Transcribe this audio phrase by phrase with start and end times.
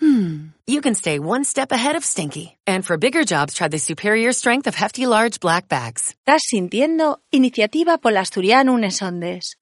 [0.00, 2.56] hmm, you can stay one step ahead of stinky.
[2.66, 6.14] And for bigger jobs, try the superior strength of Hefty Large Black Bags.
[6.26, 9.56] Estás sintiendo Iniciativa por Asturiano Unes Ondes.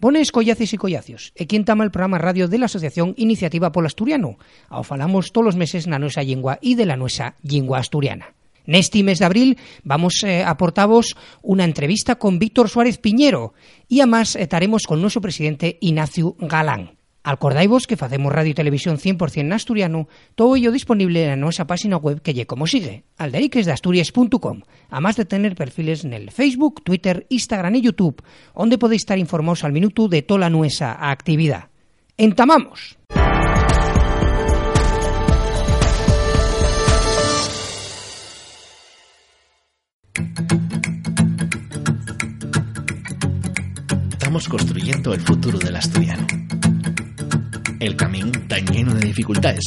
[0.00, 3.88] Bones collaces y collacios, e quien tama el programa radio de la Asociación Iniciativa Polo
[3.88, 4.38] Asturiano.
[4.70, 8.37] Ao falamos todos os meses na nosa lingua e de la nosa lingua asturiana.
[8.68, 13.56] Neste mes de abril vamos eh, a portavos unha entrevista con Víctor Suárez Piñero
[13.88, 17.00] e además estaremos con noso presidente Ignacio Galán.
[17.24, 21.96] Acordaivos que facemos radio e televisión 100% en asturiano, todo ello disponible na nosa página
[21.96, 24.60] web que lle como sigue, alderiquesdeasturias.com,
[24.92, 28.20] además de tener perfiles nel Facebook, Twitter, Instagram e YouTube,
[28.52, 31.72] onde podéis estar informados al minuto de toda a nuesa actividade.
[32.20, 33.00] Entamamos!
[44.12, 46.26] Estamos construyendo el futuro del asturiano.
[47.80, 49.64] El camino tan lleno de dificultades.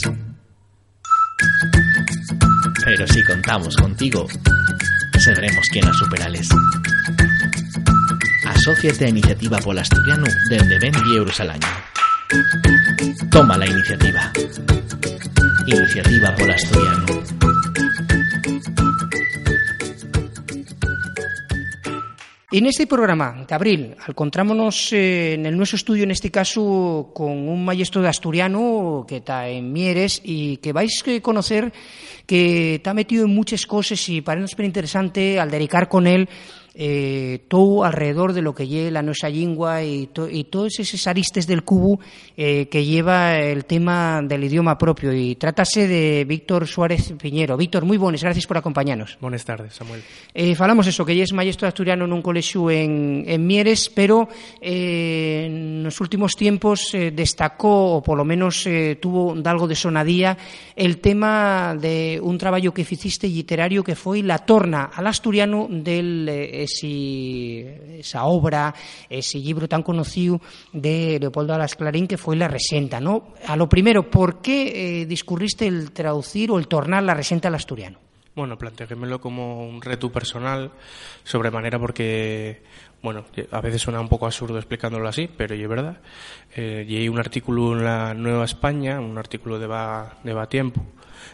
[2.85, 4.27] Pero si contamos contigo,
[5.17, 6.49] sabremos quién las superales.
[8.45, 11.67] Asociate a Iniciativa Pol Asturiano desde 20 euros al año.
[13.29, 14.31] Toma la iniciativa.
[15.65, 16.51] Iniciativa Pol
[22.53, 27.31] En este programa de abril encontrámonos eh, en el nuestro estudio, en este caso, con
[27.31, 31.71] un maestro de asturiano que está en Mieres y que vais a conocer
[32.25, 36.27] que está metido en muchas cosas y parece súper interesante al dedicar con él
[36.73, 41.05] eh, todo alrededor de lo que lleva la nuestra lengua y, to, y todos esos
[41.07, 41.99] aristes del cubo
[42.37, 45.13] eh, que lleva el tema del idioma propio.
[45.13, 47.57] Y trátase de Víctor Suárez Piñero.
[47.57, 49.17] Víctor, muy buenas, gracias por acompañarnos.
[49.19, 50.01] Buenas tardes, Samuel.
[50.33, 54.29] Eh, falamos eso, que ella es maestro asturiano en un colegio en, en Mieres, pero
[54.61, 59.75] eh, en los últimos tiempos eh, destacó, o por lo menos eh, tuvo algo de
[59.75, 60.37] sonadía,
[60.75, 66.27] el tema de un trabajo que hiciste literario que fue La torna al asturiano del
[66.29, 68.73] eh, ese, esa obra,
[69.09, 70.41] ese libro tan conocido
[70.73, 73.33] de Leopoldo Alas Clarín que fue La Resenta, ¿no?
[73.47, 77.55] A lo primero, ¿por qué eh, discurriste el traducir o el tornar La Resenta al
[77.55, 77.99] asturiano?
[78.33, 80.71] Bueno, planteémelo como un reto personal,
[81.23, 82.63] sobremanera porque,
[83.01, 85.97] bueno, a veces suena un poco absurdo explicándolo así, pero es verdad.
[86.55, 90.47] Eh, y hay un artículo en la Nueva España, un artículo de Va, de va
[90.47, 90.81] Tiempo,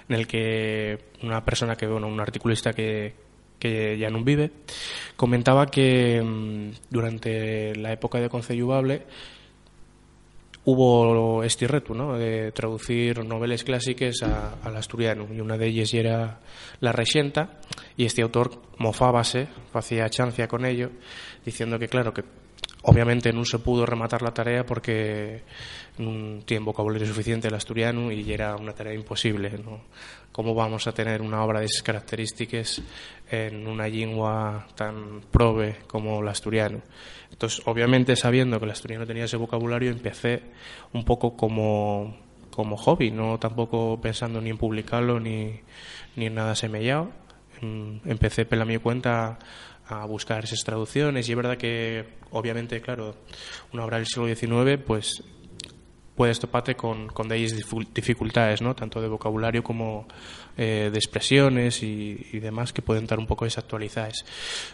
[0.09, 3.13] en el que una persona que, bueno, un articulista que,
[3.59, 4.51] que ya non vive,
[5.18, 9.06] comentaba que mm, durante la época de Conceyubable
[10.68, 12.17] hubo este reto, ¿no?
[12.17, 16.40] de traducir novelas clásicas a, al asturiano, y una de ellas era
[16.81, 17.62] La Rexenta,
[17.96, 20.91] y este autor mofábase, hacía chancia con ello,
[21.46, 22.23] diciendo que, claro, que
[22.87, 25.43] obviamente non se pudo rematar la tarea porque
[25.99, 29.51] non tiene vocabulario suficiente el asturiano y era una tarea imposible.
[29.59, 29.91] ¿no?
[30.31, 32.81] ¿Cómo vamos a tener una obra de esas características
[33.29, 36.79] en una lengua tan probe como el asturiano?
[37.29, 40.43] Entonces, obviamente, sabiendo que el asturiano tenía ese vocabulario, empecé
[40.93, 42.15] un poco como,
[42.51, 45.59] como hobby, no tampoco pensando ni en publicarlo ni,
[46.15, 47.11] ni en nada semellado.
[47.59, 49.39] Empecé, pela mi cuenta,
[49.89, 53.15] a buscar esas traducciones y es verdad que obviamente claro
[53.73, 55.23] una obra del siglo XIX pues
[56.17, 57.37] puedes toparte con, con de
[57.93, 58.75] dificultades, ¿no?
[58.75, 60.07] tanto de vocabulario como
[60.57, 64.25] eh, de expresiones y, demás que pueden estar un poco desactualizadas.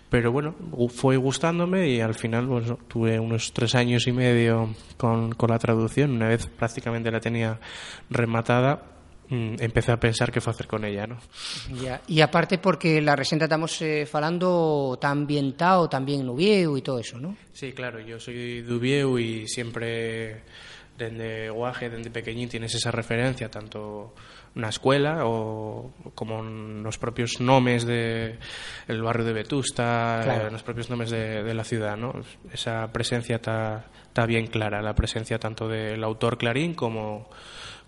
[0.10, 0.56] Pero bueno,
[0.88, 5.60] fue gustándome y al final bueno, tuve unos tres años y medio con, con la
[5.60, 6.12] traducción.
[6.12, 7.60] Una vez prácticamente la tenía
[8.10, 8.93] rematada,
[9.60, 11.18] empecé a pensar qué hacer con ella, ¿no?
[11.82, 12.02] Ya.
[12.08, 17.18] Y aparte porque la resenta estamos eh, falando tan ambientado, también Nubieu y todo eso,
[17.20, 17.36] ¿no?
[17.54, 20.42] Sí, claro, yo soy Dubieu y siempre
[20.98, 24.14] desde Guaje, desde pequeñín tienes esa referencia, tanto
[24.56, 28.38] una escuela o como en los propios nombres de
[28.88, 30.48] el barrio de Vetusta, Claro.
[30.48, 32.14] eh, los propios nombres de, de la ciudad, ¿no?
[32.52, 37.30] Esa presencia está bien clara, la presencia tanto del autor Clarín como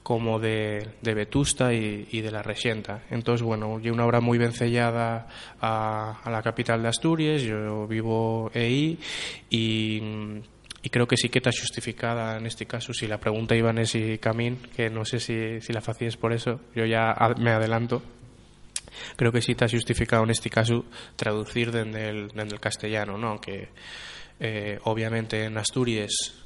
[0.06, 3.02] como de, Vetusta y, y de la Rexenta.
[3.10, 5.28] Entonces, bueno, yo una obra muy vencellada
[5.60, 9.00] a, a la capital de Asturias, yo vivo ahí
[9.50, 10.00] y,
[10.84, 13.80] y creo que sí que está justificada en este caso si la pregunta iba en
[13.80, 18.04] ese camino que no sé si, si la facías por eso yo ya me adelanto
[19.16, 20.86] creo que sí está justificado en este caso
[21.16, 23.30] traducir desde el, el castellano ¿no?
[23.30, 23.70] aunque
[24.40, 26.45] eh, obviamente en Asturias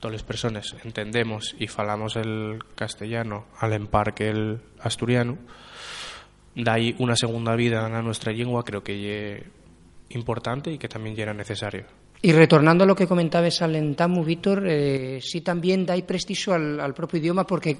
[0.00, 5.38] todas las personas entendemos y falamos el castellano al empar que el asturiano
[6.56, 9.44] da ahí una segunda vida a nuestra lengua creo que es
[10.08, 11.84] importante y que también ya era necesario.
[12.22, 16.92] Y retornando a lo que comentabas al Entamu, Víctor, eh, sí también da prestigio al,
[16.92, 17.78] propio idioma porque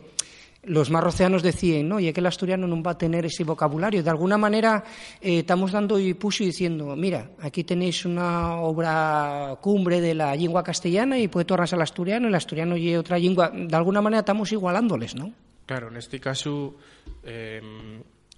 [0.62, 2.00] los marroceanos decían, ¿no?
[2.00, 4.02] Y que el asturiano no va a tener ese vocabulario.
[4.02, 4.84] De alguna manera
[5.20, 10.62] eh, estamos dando y puso diciendo, mira, aquí tenéis una obra cumbre de la lengua
[10.62, 13.50] castellana y puede tornarse al asturiano, el asturiano y otra lengua.
[13.54, 15.32] De alguna manera estamos igualándoles, ¿no?
[15.64, 16.76] Claro, en este caso,
[17.22, 17.62] eh,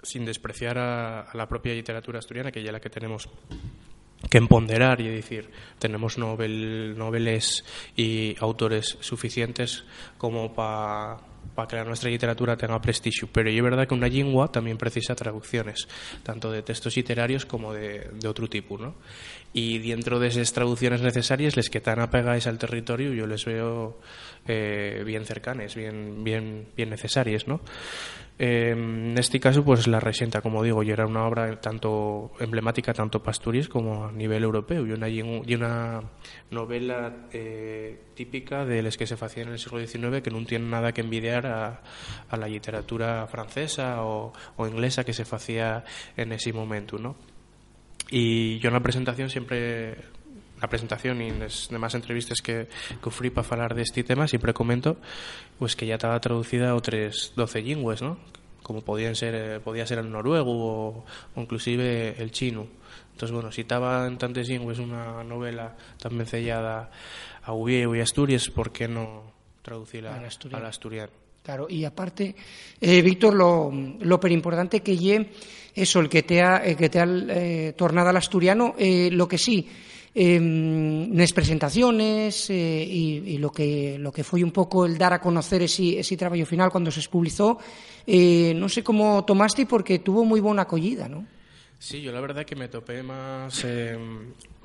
[0.02, 3.28] sin despreciar a, la propia literatura asturiana, que ya la que tenemos
[4.30, 7.64] que emponderar y decir, tenemos novel, noveles
[7.96, 9.84] y autores suficientes
[10.18, 11.31] como para
[11.68, 13.28] que la nuestra literatura tenga prestigio.
[13.32, 15.86] Pero es verdad que una lengua también precisa traducciones,
[16.22, 18.94] tanto de textos literarios como de, de otro tipo, ¿no?
[19.52, 23.98] Y dentro de esas traducciones necesarias, les que están apegadas al territorio, yo les veo
[24.46, 27.60] eh, bien cercanas, bien, bien, bien necesarias, ¿no?
[28.44, 33.20] En este caso, pues La Resienta, como digo, y era una obra tanto emblemática, tanto
[33.20, 36.02] para Asturias como a nivel europeo, y una, y una
[36.50, 40.66] novela eh, típica de las que se hacían en el siglo XIX que no tiene
[40.66, 41.82] nada que envidiar a,
[42.28, 45.84] a la literatura francesa o, o, inglesa que se hacía
[46.16, 47.14] en ese momento, ¿no?
[48.10, 49.94] Y yo en la presentación siempre
[50.62, 52.68] la presentación y en las demás entrevistas que,
[53.02, 54.96] que para hablar de este tema siempre comento
[55.58, 58.18] pues que ya estaba traducida a otras 12 lingües, ¿no?
[58.62, 61.04] como podían ser, eh, podía ser el noruego o,
[61.36, 62.66] inclusive el chino.
[63.12, 66.90] Entonces, bueno, si estaba en tantas lingües una novela tan vencellada
[67.42, 69.32] a Ubieu y Asturias, ¿por qué no
[69.62, 70.66] traducirla al asturiano?
[70.66, 71.12] asturiano?
[71.42, 72.36] Claro, y aparte,
[72.80, 75.30] eh, Víctor, lo, lo importante que lle
[75.74, 79.68] eso, el que te ha, que te ha eh, tornado al asturiano, lo que sí,
[80.14, 85.20] en las presentaciones eh, y, lo que lo que fue un poco el dar a
[85.20, 87.58] conocer ese, ese trabajo final cuando se publicó
[88.06, 91.24] eh, no sé cómo tomaste porque tuvo muy buena acogida, ¿no?
[91.82, 93.98] Sí, yo la verdad que me topé más, eh,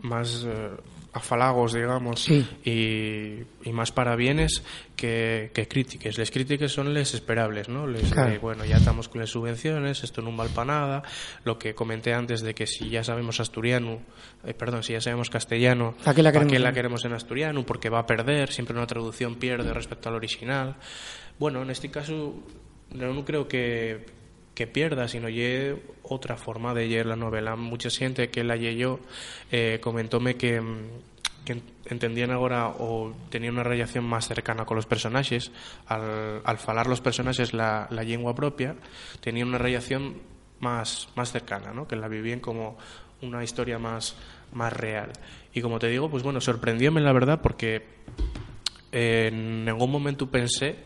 [0.04, 0.70] más eh,
[1.14, 4.62] afalagos, digamos, y, y, más parabienes
[4.96, 6.20] que, que críticas.
[6.20, 7.88] Las críticas son les esperables, ¿no?
[7.88, 11.04] Les, bueno, ya estamos con las subvenciones, esto no va para nada.
[11.44, 14.00] Lo que comenté antes de que si ya sabemos asturiano,
[14.46, 17.66] eh, perdón, si ya sabemos castellano, ¿para qué la queremos, la queremos en asturiano?
[17.66, 20.76] Porque va a perder, siempre una traducción pierde respecto al original.
[21.40, 22.36] Bueno, en este caso,
[22.92, 24.06] no creo que
[24.58, 27.56] que pierda, sino ye otra forma de leer la novela.
[27.56, 29.00] Mucha gente que la leyó
[29.52, 30.60] eh, comentóme que,
[31.46, 35.52] que entendían ahora o tenían una relación más cercana con los personajes.
[35.86, 38.76] Al, al falar los personajes la, lengua propia,
[39.20, 40.18] tenían una relación
[40.60, 41.88] más, más cercana, ¿no?
[41.88, 42.80] que la vivían como
[43.22, 44.16] una historia más,
[44.54, 45.12] más real.
[45.54, 47.86] Y como te digo, pues bueno, sorprendióme la verdad porque
[48.92, 50.78] en ningún momento pensé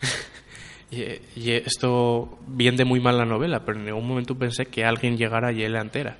[0.90, 5.48] y, esto viene muy mal la novela, pero en ningún momento pensé que alguien llegara
[5.48, 6.18] a leerla entera.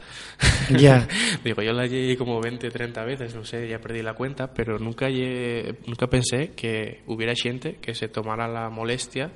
[0.79, 1.09] Ya.
[1.45, 4.79] Digo, yo la leí como 20, 30 veces, no sé, ya perdí la cuenta, pero
[4.79, 5.09] nunca,
[5.87, 9.33] nunca pensé que hubiera gente que se tomara la molestia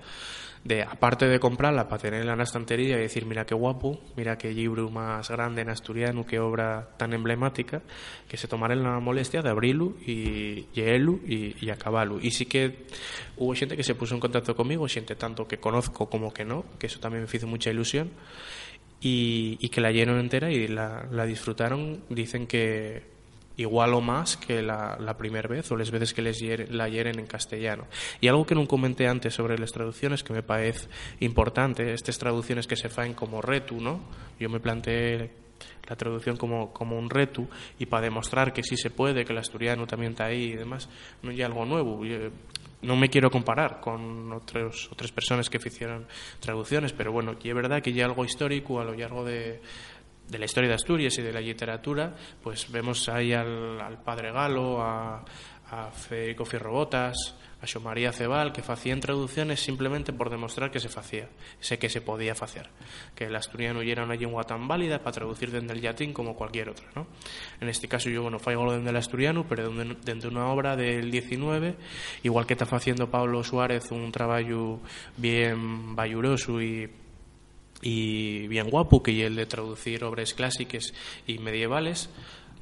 [0.65, 4.39] de aparte de comprarla para tenerla en la estantería y decir mira qué guapo, mira
[4.39, 7.83] qué libro más grande en asturiano, qué obra tan emblemática,
[8.27, 12.19] que se tomara la molestia de abrirlo y leerlo y, y acabarlo.
[12.21, 12.87] Y sí que
[13.37, 16.65] hubo gente que se puso en contacto conmigo, gente tanto que conozco como que no,
[16.79, 18.11] que eso también me hizo mucha ilusión.
[19.07, 22.05] Y, que la llenaron entera y la disfrutaron.
[22.09, 23.14] Dicen que,
[23.57, 27.19] igual o más que la, la primera vez o las veces que les la hieren
[27.19, 27.87] en castellano.
[28.21, 30.89] Y algo que no comenté antes sobre las traducciones que me parece
[31.21, 34.01] importante, estas traducciones que se faen como retu, ¿no?
[34.39, 35.31] Yo me planteé
[35.89, 37.47] la traducción como, como un retu
[37.79, 40.89] y para demostrar que sí se puede, que el asturiano también está ahí y demás,
[41.23, 42.01] no hay algo nuevo.
[42.83, 46.07] no me quiero comparar con otros, otras personas que hicieron
[46.41, 49.61] traducciones, pero bueno, y es verdad que hay algo histórico a lo largo de,
[50.29, 54.81] de la historia de Asturias y de la literatura, pues vemos ahí al, padre Galo,
[54.81, 55.25] a,
[55.93, 61.29] Federico Fierrobotas, a Xomaría Cebal, que hacían traducciones simplemente por demostrar que se hacía,
[61.59, 62.71] sé que se podía hacer,
[63.17, 66.37] que el asturiano ya era una lengua tan válida para traducir desde el latín como
[66.37, 66.87] cualquier otra.
[66.95, 67.09] ¿no?
[67.61, 71.11] En este caso yo, bueno, faigo desde el asturiano, pero dentro de una obra del
[71.11, 71.75] 19,
[72.23, 74.81] igual que está haciendo Pablo Suárez un trabajo
[75.17, 76.89] bien valluroso y
[77.85, 80.95] y bien guapo, que y el de traducir obras clásicas
[81.27, 82.09] y medievales,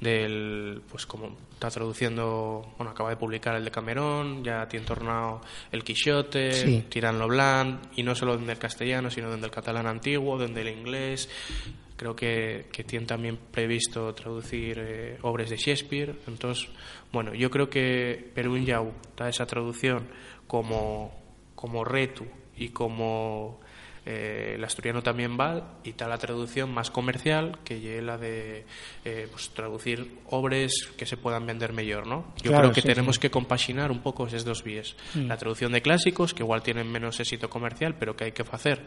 [0.01, 5.41] del pues como está traduciendo bueno acaba de publicar el de Camerón ya tiene tornado
[5.71, 6.85] el Quixote Sí.
[6.89, 10.77] Tirán Blanc y no solo desde el castellano sino desde el catalán antiguo desde el
[10.77, 11.29] inglés
[11.97, 16.69] creo que, que tiene también previsto traducir eh, obras de Shakespeare entonces
[17.13, 20.09] bueno yo creo que Perú Yau da esa traducción
[20.49, 21.13] como
[21.55, 22.25] como reto
[22.57, 23.61] y como
[24.05, 28.65] eh, el asturiano también va y está la traducción más comercial que es la de
[29.05, 32.35] eh, pues, traducir obras que se puedan vender mejor ¿no?
[32.43, 33.21] yo Claro, creo que sí, tenemos sí.
[33.23, 35.27] que compaginar un poco esos dos vías Mm.
[35.29, 38.81] la traducción de clásicos que igual tienen menos éxito comercial pero que hay que hacer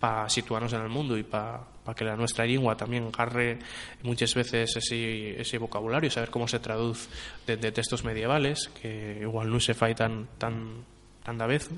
[0.00, 1.60] para situarnos en el mundo y para
[1.94, 3.60] que la nuestra lengua también agarre
[4.02, 7.08] muchas veces ese, ese vocabulario, saber cómo se traduce
[7.46, 10.82] de, de textos medievales, que igual no se fai tan, tan,
[11.22, 11.70] tan da vez.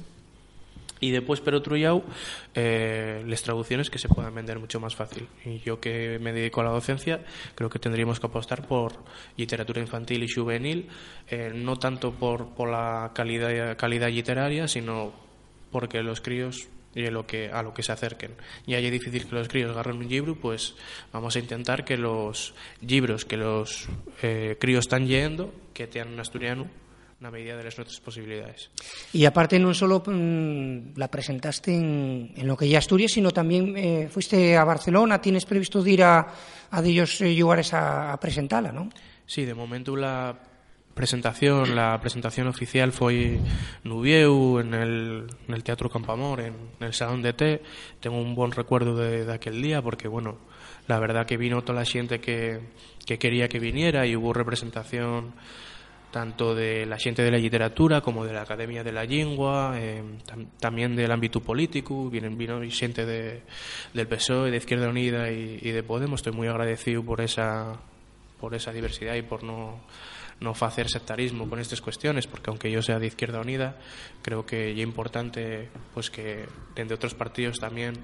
[1.00, 2.02] Y después, pero lado,
[2.54, 5.28] eh, las traducciones que se puedan vender mucho más fácil.
[5.44, 7.20] Y yo que me dedico a la docencia,
[7.54, 8.92] creo que tendríamos que apostar por
[9.36, 10.88] literatura infantil y juvenil,
[11.28, 15.12] eh, no tanto por, por la calidad, calidad literaria, sino
[15.70, 18.32] porque los críos y a lo que a lo que se acerquen.
[18.66, 20.74] Y ahí es difícil que los críos agarren un libro, pues
[21.12, 23.88] vamos a intentar que los libros que los
[24.22, 26.66] eh, críos están leyendo, que tengan en asturiano,
[27.21, 28.71] una medida de las nuestras posibilidades.
[29.12, 33.76] Y aparte no solo mm, la presentaste en, en lo que ya Asturias, sino también
[33.76, 36.26] eh, fuiste a Barcelona, tienes previsto de ir a,
[36.71, 38.90] a de ellos eh, lugares a, a presentarla, ¿no?
[39.26, 40.38] Sí, de momento la
[40.94, 43.40] presentación, la presentación oficial fue
[43.85, 47.62] en el, en el Teatro Campamor, en, en el Salón de Té.
[48.00, 50.38] Tengo un buen recuerdo de, de aquel día porque, bueno,
[50.87, 52.61] la verdad que vino toda la gente que,
[53.04, 55.35] que quería que viniera y hubo representación
[56.14, 59.76] tanto de la gente de la literatura como de la Academia de la Lengua,
[60.25, 63.42] tam- también del ámbito político, vienen, vino gente de,
[63.92, 66.21] del PSOE, de Izquierda Unida y, de Podemos.
[66.21, 67.80] Estoy muy agradecido por esa,
[68.38, 69.80] por esa diversidad y por no,
[70.38, 73.76] no hacer sectarismo con estas cuestiones, porque aunque yo sea de Izquierda Unida,
[74.23, 77.94] creo que es importante pues que desde otros partidos también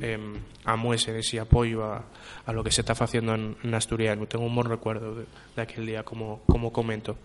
[0.00, 0.16] eh,
[0.64, 2.04] amuesen ese apoyo a,
[2.46, 4.24] a lo que se está haciendo en, en Asturiano.
[4.26, 5.24] Tengo un buen recuerdo de,
[5.56, 7.16] de aquel día, como, como comento.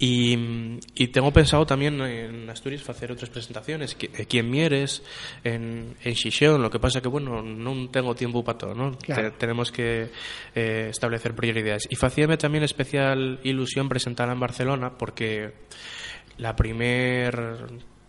[0.00, 5.02] Y, y tengo pensado también en Asturias hacer otras presentaciones, aquí en Mieres,
[5.42, 8.96] en, en Xixón, lo que pasa que, bueno, no tengo tiempo para todo, ¿no?
[8.98, 9.32] Claro.
[9.32, 10.10] Te- tenemos que
[10.54, 11.88] eh, establecer prioridades.
[11.90, 15.52] Y facíame también especial ilusión presentarla en Barcelona, porque
[16.36, 17.66] la primer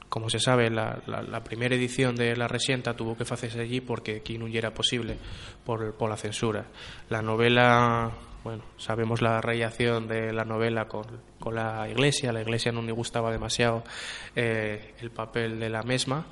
[0.10, 3.80] como se sabe, la, la, la primera edición de La Resienta tuvo que hacerse allí
[3.80, 5.18] porque aquí no era posible
[5.64, 6.66] por, por la censura.
[7.10, 8.10] La novela,
[8.44, 11.06] bueno, sabemos la relación de la novela con,
[11.40, 13.84] con la iglesia, la iglesia no le gustaba demasiado
[14.36, 16.26] eh, el papel de la misma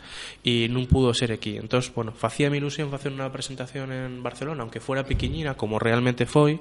[0.44, 1.58] y no pudo ser aquí.
[1.58, 6.26] Entonces, bueno, hacía mi ilusión hacer una presentación en Barcelona, aunque fuera pequeñina, como realmente
[6.26, 6.60] fue.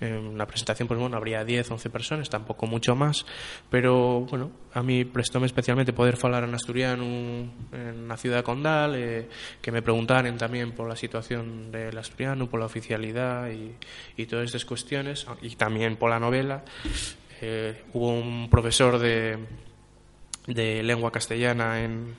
[0.00, 3.24] En la presentación, pues bueno, habría 10, 11 personas, tampoco mucho más,
[3.70, 9.28] pero bueno, a mí prestóme especialmente poder falar en asturiano en la ciudad condal, eh,
[9.62, 13.76] que me preguntaran también por la situación del asturiano, por la oficialidad y,
[14.16, 16.64] y todas estas cuestiones, y también por la novela.
[17.40, 19.38] Eh, hubo un profesor de,
[20.46, 22.16] de lengua castellana en,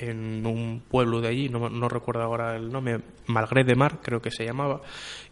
[0.00, 4.20] en un pueblo de allí, no, no recuerdo ahora el nombre, Malgré de Mar, creo
[4.20, 4.80] que se llamaba,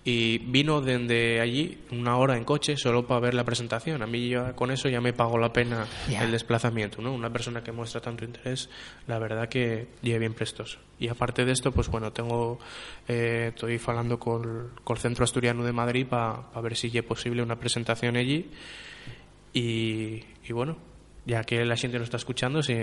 [0.05, 4.03] y vino desde allí una hora en coche solo para ver la presentación.
[4.03, 6.23] A mí ya con eso ya me pagó la pena Ya.
[6.23, 7.13] el desplazamiento, ¿no?
[7.13, 8.71] Una persona que muestra tanto interés,
[9.07, 10.79] la verdad que lleve bien prestos.
[11.01, 12.59] Y aparte de esto, pues bueno, tengo,
[13.09, 17.43] eh, estoy hablando con, con el Centro Asturiano de Madrid para ver si es posible
[17.43, 18.51] una presentación allí.
[19.53, 20.77] Y, y bueno,
[21.29, 22.75] ya que la gente lo está escuchando, si,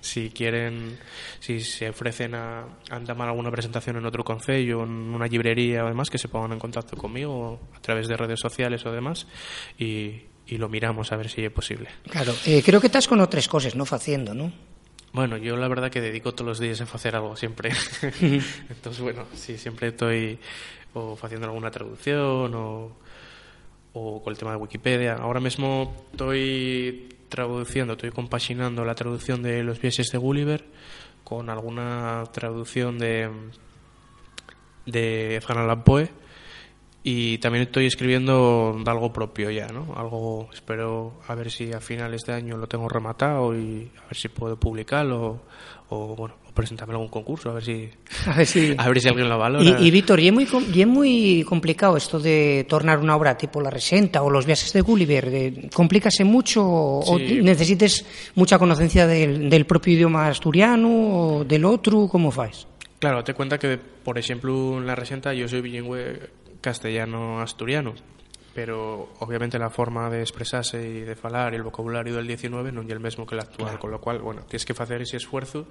[0.00, 0.98] si quieren,
[1.38, 5.88] si se ofrecen a, a entamar alguna presentación en otro concello, en una librería o
[5.88, 9.26] demás, que se pongan en contacto conmigo a través de redes sociales o demás
[9.78, 11.90] y, y lo miramos a ver si es posible.
[12.08, 13.84] Claro, eh, creo que estás con otras cosas, ¿no?
[13.84, 14.50] Haciendo, ¿no?
[15.12, 17.70] Bueno, yo la verdad que dedico todos los días a hacer algo siempre.
[18.22, 20.38] Entonces, bueno, sí, siempre estoy
[20.94, 22.96] o haciendo alguna traducción o,
[23.92, 25.16] o con el tema de Wikipedia.
[25.16, 30.66] Ahora mismo estoy traduciendo, estoy compaginando la traducción de Los viajes de Gulliver
[31.24, 33.30] con alguna traducción de
[34.86, 35.56] de Edgar
[37.02, 39.94] y también estoy escribiendo algo propio ya, ¿no?
[39.96, 44.16] Algo, espero a ver si a finales de año lo tengo rematado y a ver
[44.16, 45.40] si puedo publicarlo
[45.88, 47.88] o, bueno, o presentarme algún concurso, a ver si,
[48.26, 48.74] A ver si...
[48.76, 49.62] a ver si alguien lo valora.
[49.80, 53.38] Y, y Víctor, y es muy, y es muy complicado esto de tornar una obra
[53.38, 55.30] tipo La Resenta o Los viajes de Gulliver.
[55.30, 57.40] De, ¿Complícase mucho o, o Sí.
[57.40, 58.04] necesites
[58.34, 62.08] mucha conocencia del, del propio idioma asturiano o del otro?
[62.08, 62.66] ¿Cómo faz?
[62.98, 66.18] Claro, date cuenta que, por ejemplo, en la Resenta yo soy bilingüe
[66.60, 67.94] castellano-asturiano.
[68.52, 72.82] pero obviamente la forma de expresarse y de falar y el vocabulario del 19 non
[72.82, 75.70] é el mesmo que el actual, con lo cual, bueno, tienes que facer ese esfuerzo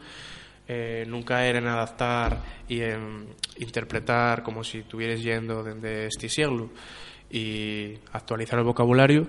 [0.70, 6.70] eh, nunca caer en adaptar y en interpretar como si estuvieras yendo desde este siglo
[7.30, 9.28] y actualizar el vocabulario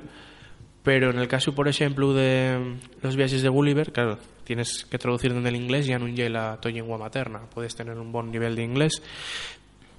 [0.82, 5.34] pero en el caso, por ejemplo, de los viajes de Gulliver, claro, tienes que traducir
[5.34, 7.40] desde el inglés, ya no la tu lengua materna.
[7.52, 9.02] Puedes tener un buen nivel de inglés,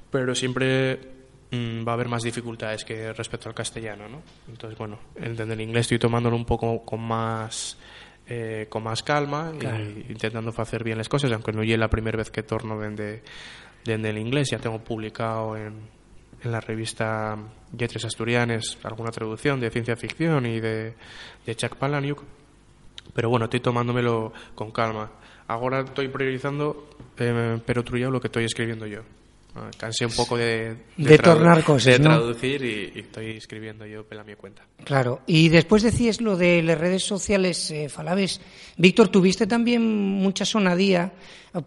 [0.10, 1.00] pero siempre
[1.52, 4.22] mm, va a haber más dificultades que respecto al castellano, ¿no?
[4.50, 7.78] Entonces, bueno, desde el inglés estoy tomándolo un poco con más
[8.28, 12.18] eh, con más calma y intentando hacer bien las cosas, aunque no llegue la primera
[12.18, 13.24] vez que torno desde,
[13.84, 15.90] desde el inglés, ya tengo publicado en,
[16.44, 17.38] en la revista
[17.78, 20.96] Yetres Asturianes alguna traducción de ciencia ficción y de,
[21.46, 22.24] de Chuck Palahniuk,
[23.14, 25.12] pero bueno, estoy tomándomelo con calma.
[25.48, 29.02] Ahora estoy priorizando, eh, pero trullado lo que estoy escribiendo yo.
[29.54, 34.06] Ah, cansé un poco de, de, tornar cosas, de traducir y, y, estoy escribiendo yo
[34.06, 34.64] pela mi cuenta.
[34.86, 38.40] Claro, y después decías lo de las redes sociales, eh, falabes.
[38.78, 41.12] Víctor, tuviste también mucha sonadía,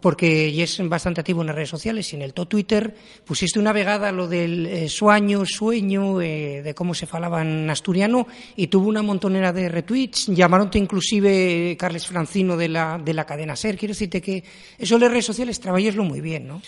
[0.01, 3.59] porque ya es bastante activo en las redes sociales, y en el to Twitter pusiste
[3.59, 8.25] una vegada lo del eh, sueño, sueño, eh, de cómo se falaba en asturiano,
[8.55, 13.55] y tuvo una montonera de retweets, llamaronte inclusive Carles Francino de la, de la cadena
[13.55, 13.77] SER.
[13.77, 14.43] Quiero decirte que
[14.79, 16.63] eso de las redes sociales trabajeslo muy bien, ¿no?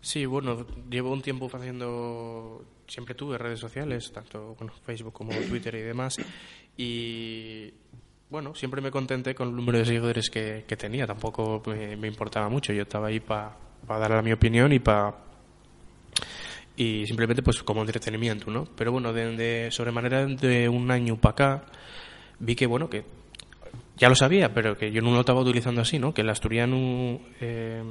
[0.00, 5.74] Sí, bueno, llevo un tiempo haciendo, siempre tuve redes sociales, tanto bueno, Facebook como Twitter
[5.74, 6.16] y demás,
[6.76, 7.72] y
[8.30, 12.48] bueno, siempre me contenté con el número de seguidores que, tenía, tampoco me, me, importaba
[12.48, 15.14] mucho, yo estaba ahí para pa dar mi opinión y para
[16.76, 18.64] y simplemente pues como entretenimiento, ¿no?
[18.76, 21.64] Pero bueno, de, de sobremanera de un año para acá
[22.38, 23.04] vi que bueno que
[23.98, 26.14] ya lo sabía, pero que yo no lo estaba utilizando así, ¿no?
[26.14, 27.82] Que el asturiano eh,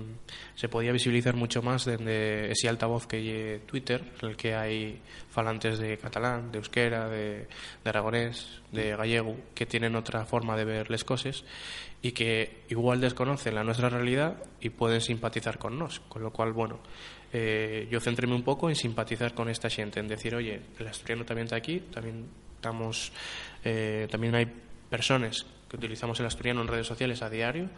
[0.55, 5.79] se podía visibilizar mucho más desde ese altavoz que Twitter, en el que hay falantes
[5.79, 7.47] de catalán, de euskera, de,
[7.83, 11.43] de aragonés, de gallego, que tienen otra forma de ver las cosas
[12.01, 15.99] y que igual desconocen la nuestra realidad y pueden simpatizar con nos.
[16.01, 16.79] Con lo cual, bueno,
[17.33, 21.25] eh, yo centréme un poco en simpatizar con esta gente, en decir, oye, el asturiano
[21.25, 23.11] también está aquí, también estamos,
[23.63, 24.47] eh, también hay
[24.89, 27.69] personas que utilizamos el asturiano en redes sociales a diario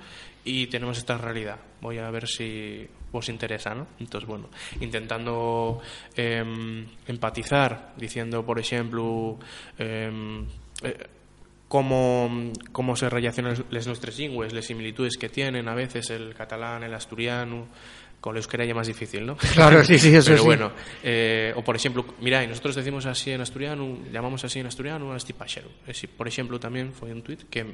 [0.43, 1.57] y tenemos esta realidad.
[1.81, 3.87] Voy a ver si os interesa, ¿no?
[3.99, 4.49] Entonces, bueno,
[4.79, 5.81] intentando
[6.15, 9.39] eh, empatizar, diciendo, por ejemplo,
[9.77, 10.45] eh,
[10.83, 11.07] eh,
[11.67, 16.83] cómo, cómo se relacionan las nuestras lenguas, las similitudes que tienen a veces el catalán,
[16.83, 17.67] el asturiano,
[18.19, 19.37] con la euskera ya más difícil, ¿no?
[19.37, 20.45] Claro, sí, sí, eso Pero sí.
[20.45, 20.71] bueno,
[21.03, 25.17] eh, o por ejemplo, mira, nosotros decimos así en asturiano, llamamos así en asturiano a
[25.17, 25.69] estipachero.
[26.17, 27.73] Por ejemplo, también fue un tuit que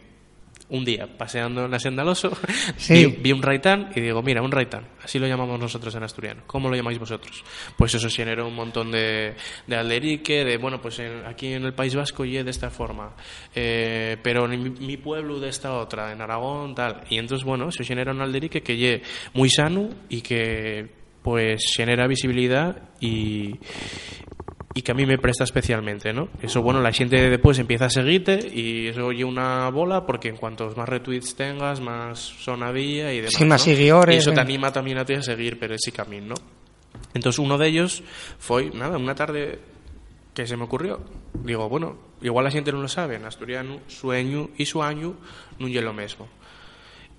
[0.68, 2.32] un día, paseando en la senda al oso,
[2.78, 2.94] Sí.
[2.94, 6.42] vi, vi un raitán y digo, mira, un raitán, así lo llamamos nosotros en asturiano.
[6.48, 7.44] ¿Cómo lo llamáis vosotros?
[7.78, 9.36] Pues eso generó un montón de,
[9.68, 13.12] de alderique, de, bueno, pues en- aquí en el País Vasco y de esta forma,
[13.54, 17.02] eh, pero en mi, mi pueblo de esta otra, en Aragón, tal.
[17.10, 19.02] Y entonces, bueno, se genera un alderique que lle
[19.34, 20.88] muy sano y que
[21.22, 23.56] pues genera visibilidad y,
[24.78, 26.28] y que a mí me presta especialmente, ¿no?
[26.42, 30.36] Eso, bueno, la gente después empieza a seguirte y eso oye una bola porque en
[30.36, 33.74] cuantos más retweets tengas, más sonadilla y demás, Sí, más ¿no?
[33.74, 34.42] seguidores, Y eso te eh.
[34.42, 36.36] anima también a ti a seguir por ese camino, ¿no?
[37.14, 38.04] Entonces uno de ellos
[38.38, 39.60] fue, nada, una tarde
[40.34, 41.00] que se me ocurrió.
[41.46, 45.16] Digo, bueno, igual la gente no lo sabe, en asturiano, sueño y sueño
[45.58, 46.28] no es lo mismo.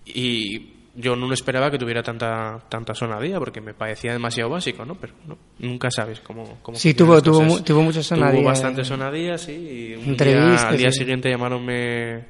[0.05, 4.95] Y yo no esperaba que tuviera tanta tanta sonadilla porque me parecía demasiado básico, ¿no?
[4.95, 8.85] Pero no, nunca sabes cómo, cómo Sí, tuvo- tuvo mu- tuvo mucha sonadilla, Tuvo bastante
[8.85, 9.53] sonadilla, sí.
[9.53, 10.99] Y un Entrevistas, día, al día sí.
[11.01, 12.25] siguiente llamaronme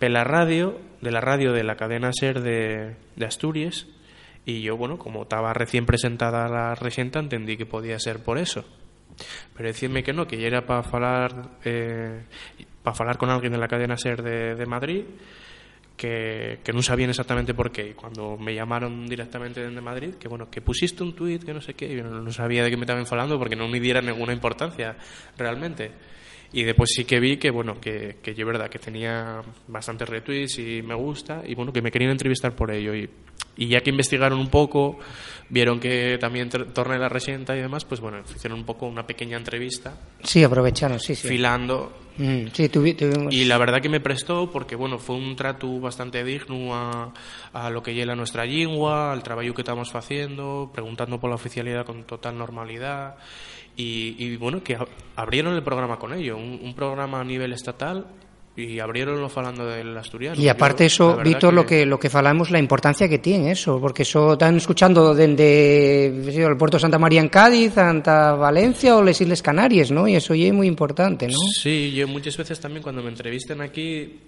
[0.00, 3.86] de la radio, de la radio de la cadena SER de, de Asturias.
[4.46, 8.64] Y yo, bueno, como estaba recién presentada la rexenta, entendí que podía ser por eso.
[9.56, 12.24] Pero decirme que no, que ya era para falar eh,
[12.82, 15.04] para falar con alguien de la cadena SER de, de Madrid
[15.96, 17.88] que, que no sabían exactamente por qué.
[17.88, 21.60] Y cuando me llamaron directamente desde Madrid, que bueno, que pusiste un tuit, que no
[21.60, 23.80] sé qué, y yo no, no sabía de qué me estaban falando porque no me
[23.80, 24.96] diera ninguna importancia
[25.36, 25.92] realmente.
[26.54, 30.58] Y después sí que vi que, bueno, que, que yo, verdad, que tenía bastantes retweets
[30.60, 32.94] y me gusta, y bueno, que me querían entrevistar por ello.
[32.94, 33.10] Y,
[33.56, 34.98] y ya que investigaron un poco,
[35.48, 39.36] vieron que también torné la resienta y demás, pues bueno, hicieron un poco una pequeña
[39.36, 41.26] entrevista, Sí, aprovecharon, sí, sí.
[41.28, 43.34] filando Mm, sí, tuvi- tuvimos...
[43.34, 47.12] y la verdad que me prestó porque, bueno, fue un trato bastante digno a,
[47.52, 51.84] a lo que llega nuestra lengua, al trabajo que estamos haciendo, preguntando por la oficialidad
[51.84, 53.16] con total normalidad.
[53.76, 54.78] Y, y, bueno, que
[55.16, 58.06] abrieron el programa con ello, un, un programa a nivel estatal
[58.56, 60.40] y abrieronlo falando del asturiano.
[60.40, 63.80] Y aparte Yo, eso, Víctor, lo que lo que falamos la importancia que tiene eso,
[63.80, 69.02] porque eso están escuchando desde el puerto de Santa María en Cádiz, Santa Valencia o
[69.02, 70.06] las Islas Canarias, ¿no?
[70.06, 71.38] Y eso ya es muy importante, ¿no?
[71.52, 74.20] Sí, yo muchas veces también cuando me entrevisten aquí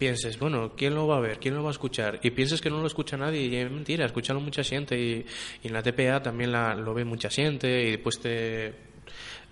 [0.00, 1.38] pienses, bueno, ¿quién lo va a ver?
[1.38, 2.20] ¿Quién lo va a escuchar?
[2.22, 5.26] Y pienses que no lo escucha nadie y es mentira, escúchalo mucha gente y,
[5.62, 8.72] y en la TPA también la, lo ve mucha gente y después te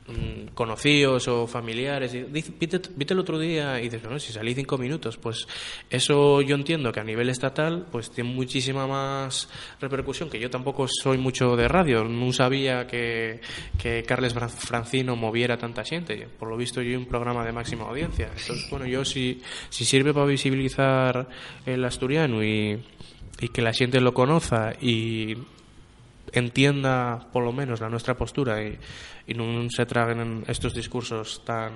[0.09, 4.55] mm, conocidos o familiares y dice, viste, el otro día y dices, bueno, si salí
[4.55, 5.47] cinco minutos, pues
[5.91, 9.49] eso yo entiendo que a nivel estatal pues tiene muchísima más
[9.81, 13.41] repercusión, que yo tampoco soy mucho de radio, no sabía que,
[13.81, 17.85] que Carles Fran- Francino moviera tanta gente, por lo visto yo un programa de máxima
[17.85, 21.29] audiencia, entonces bueno, yo si, si sirve para visibilizar
[21.67, 22.83] el asturiano y,
[23.41, 25.37] y que la gente lo conozca y
[26.33, 28.79] entienda por lo menos la nuestra postura y,
[29.27, 31.73] y no se traguen estos discursos tan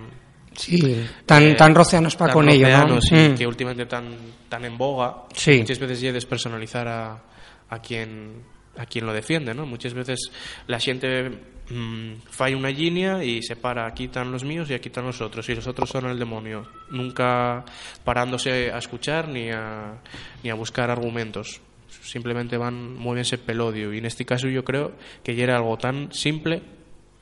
[0.54, 2.98] Sí, tan eh, tan rocianos para tan con ello, ¿no?
[2.98, 3.34] y Mm.
[3.36, 4.14] que últimamente tan
[4.50, 5.58] tan en boga Sí.
[5.60, 7.22] muchas veces ya despersonalizar a,
[7.70, 8.42] a quien
[8.76, 10.30] a quien lo defiende no muchas veces
[10.66, 11.30] la gente
[11.70, 15.22] mm, falla una línea y se para aquí están los míos y aquí están los
[15.22, 17.64] otros y los otros son el demonio nunca
[18.04, 19.94] parándose a escuchar ni a
[20.42, 21.62] ni a buscar argumentos
[22.02, 26.12] simplemente van muevense pelodio y en este caso yo creo que ya era algo tan
[26.12, 26.62] simple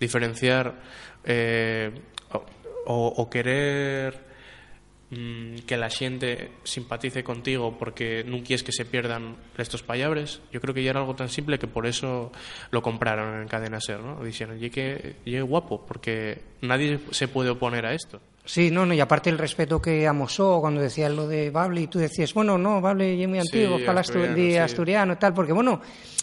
[0.00, 0.80] diferenciar
[1.24, 1.92] eh,
[2.86, 4.18] o, querer
[5.10, 10.58] mm, que la xente simpatice contigo porque non quieres que se pierdan estos payabres yo
[10.58, 12.32] creo que ya era algo tan simple que por eso
[12.72, 14.24] lo compraron en Cadena Ser ¿no?
[14.24, 18.18] dicieron, y que y guapo porque nadie se puede oponer a esto
[18.50, 21.86] Sí, no, no, y aparte el respeto que amosó cuando decía lo de Bable y
[21.86, 24.58] tú decías, bueno, no, Bable es muy Sí, antiguo, astu- asturiano, de sí.
[24.58, 25.80] asturiano e tal, porque, bueno,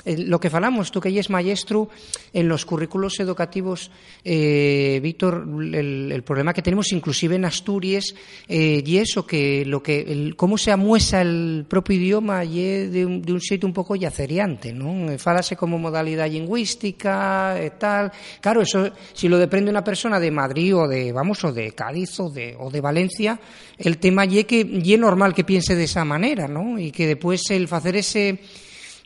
[0.07, 1.89] eh, lo que falamos, tú que ya es maestro,
[2.31, 3.91] en los currículos educativos,
[4.23, 8.15] eh, Víctor, el, problema que tenemos inclusive en Asturias,
[8.47, 13.05] eh, y eso, que lo que, el, cómo se amuesa el propio idioma y de
[13.05, 15.11] un, de un sitio un poco yaceriante, ¿no?
[15.11, 18.11] Eh, Fálase como modalidad lingüística e tal.
[18.39, 22.19] Claro, eso, si lo depende una persona de Madrid o de, vamos, o de Cádiz
[22.19, 23.39] o de, o de Valencia,
[23.77, 26.79] el tema y que y es normal que piense de esa manera, ¿no?
[26.79, 28.39] Y que después el hacer ese,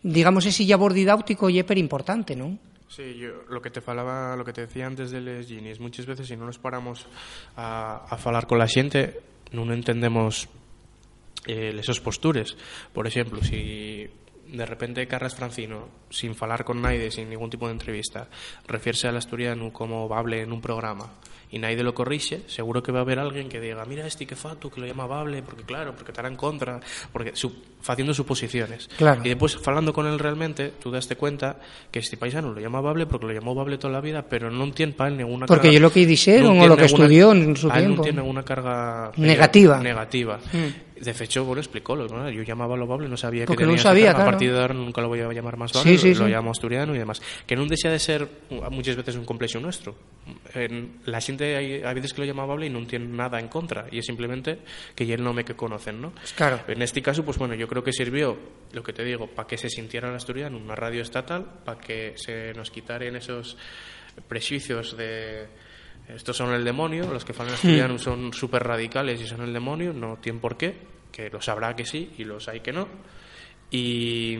[0.01, 2.57] digamos, ese labor didáctico é per importante, non?
[2.91, 6.05] Sí, yo, lo que te falaba, lo que te decía antes de les Ginis, muchas
[6.05, 7.07] veces si no nos paramos
[7.55, 9.23] a, a falar con la xente
[9.55, 10.51] non entendemos
[11.47, 12.55] eh, esos postures.
[12.91, 14.07] Por exemplo, si
[14.51, 18.27] de repente Carles Francino, sin falar con naide, sin ningún tipo de entrevista,
[18.67, 21.09] refiere al asturiano como bable en un programa
[21.51, 24.37] y naide lo corrixe, seguro que va a haber alguien que diga, mira este que
[24.37, 26.79] fato, que lo llama bable, porque claro, porque estará en contra,
[27.11, 27.51] porque su,
[27.85, 28.87] haciendo suposiciones.
[28.97, 29.21] Claro.
[29.25, 31.59] Y después, falando con él realmente, tú daste cuenta
[31.91, 34.71] que este paisano lo llama bable porque lo llamó bable toda la vida, pero no
[34.71, 35.73] tiene para él ninguna Porque carga.
[35.73, 37.99] yo lo que dixeron non o lo que estudió en su tiempo.
[37.99, 39.75] Non tiene ninguna carga Negativa.
[39.83, 40.39] negativa.
[40.53, 40.90] Mm.
[41.01, 42.29] De hecho, bueno, explicólo, ¿no?
[42.29, 44.21] Yo llamaba lo bable, no sabía Porque que tenía esa sabía, claro.
[44.21, 46.31] A partir de ahora nunca lo voy a llamar más bable, sí, lo sí.
[46.31, 47.21] llamo asturiano y demás.
[47.49, 48.29] Que non deixa de ser
[48.69, 49.97] muchas veces un complejo nuestro.
[50.53, 53.49] En, la xente hay, hay veces que lo llama bable y non tiene nada en
[53.49, 54.61] contra, y es simplemente
[54.93, 56.13] que ya el nombre que conocen, ¿no?
[56.37, 56.61] Claro.
[56.69, 58.37] En este caso, pues bueno, yo creo que sirvió,
[58.69, 62.13] lo que te digo, para que se sintiera el asturiano una radio estatal, para que
[62.15, 63.57] se nos quitaren esos
[64.29, 65.49] prejuicios de
[66.15, 69.93] estos son el demonio, los que falan asturiano son súper radicales y son el demonio,
[69.93, 70.75] no tienen por qué,
[71.11, 72.87] que los habrá que sí y los hay que no.
[73.69, 74.37] Y,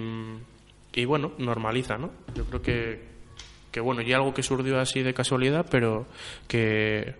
[0.94, 2.12] y bueno, normaliza, ¿no?
[2.36, 3.02] Yo creo que,
[3.72, 6.06] que bueno, y algo que surgió así de casualidad, pero
[6.48, 7.16] que,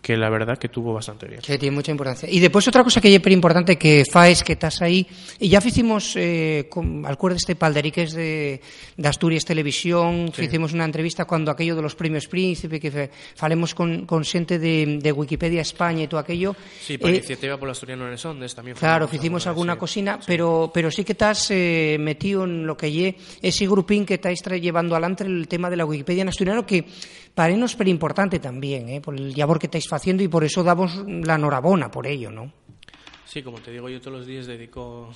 [0.00, 1.40] que la verdad que tuvo bastante bien.
[1.40, 2.28] Que tiene mucha importancia.
[2.30, 5.06] Y después otra cosa que es importante que faes que estás ahí,
[5.40, 8.60] y ya hicimos, eh, con, acuerdas este Palderiques de,
[8.96, 10.44] de Asturias Televisión, Sí.
[10.44, 14.98] hicimos una entrevista cuando aquello de los premios Príncipe, que falemos con, con xente de,
[15.02, 16.54] de Wikipedia España y todo aquello.
[16.80, 18.76] Sí, por Eh, iniciativa por asturiano en Sondes también.
[18.76, 19.78] Claro, falamos hicimos alguna sí.
[19.80, 24.14] cocina, pero pero sí que estás eh, metido en lo que lle ese grupín que
[24.14, 26.84] estáis llevando adelante el tema de la Wikipedia en asturiano que
[27.34, 30.62] para nos pero importante también, eh, por el labor que estáis haciendo y por eso
[30.62, 32.52] damos la enhorabona por ello, ¿no?
[33.24, 35.10] Sí, como te digo, yo todos los días dedico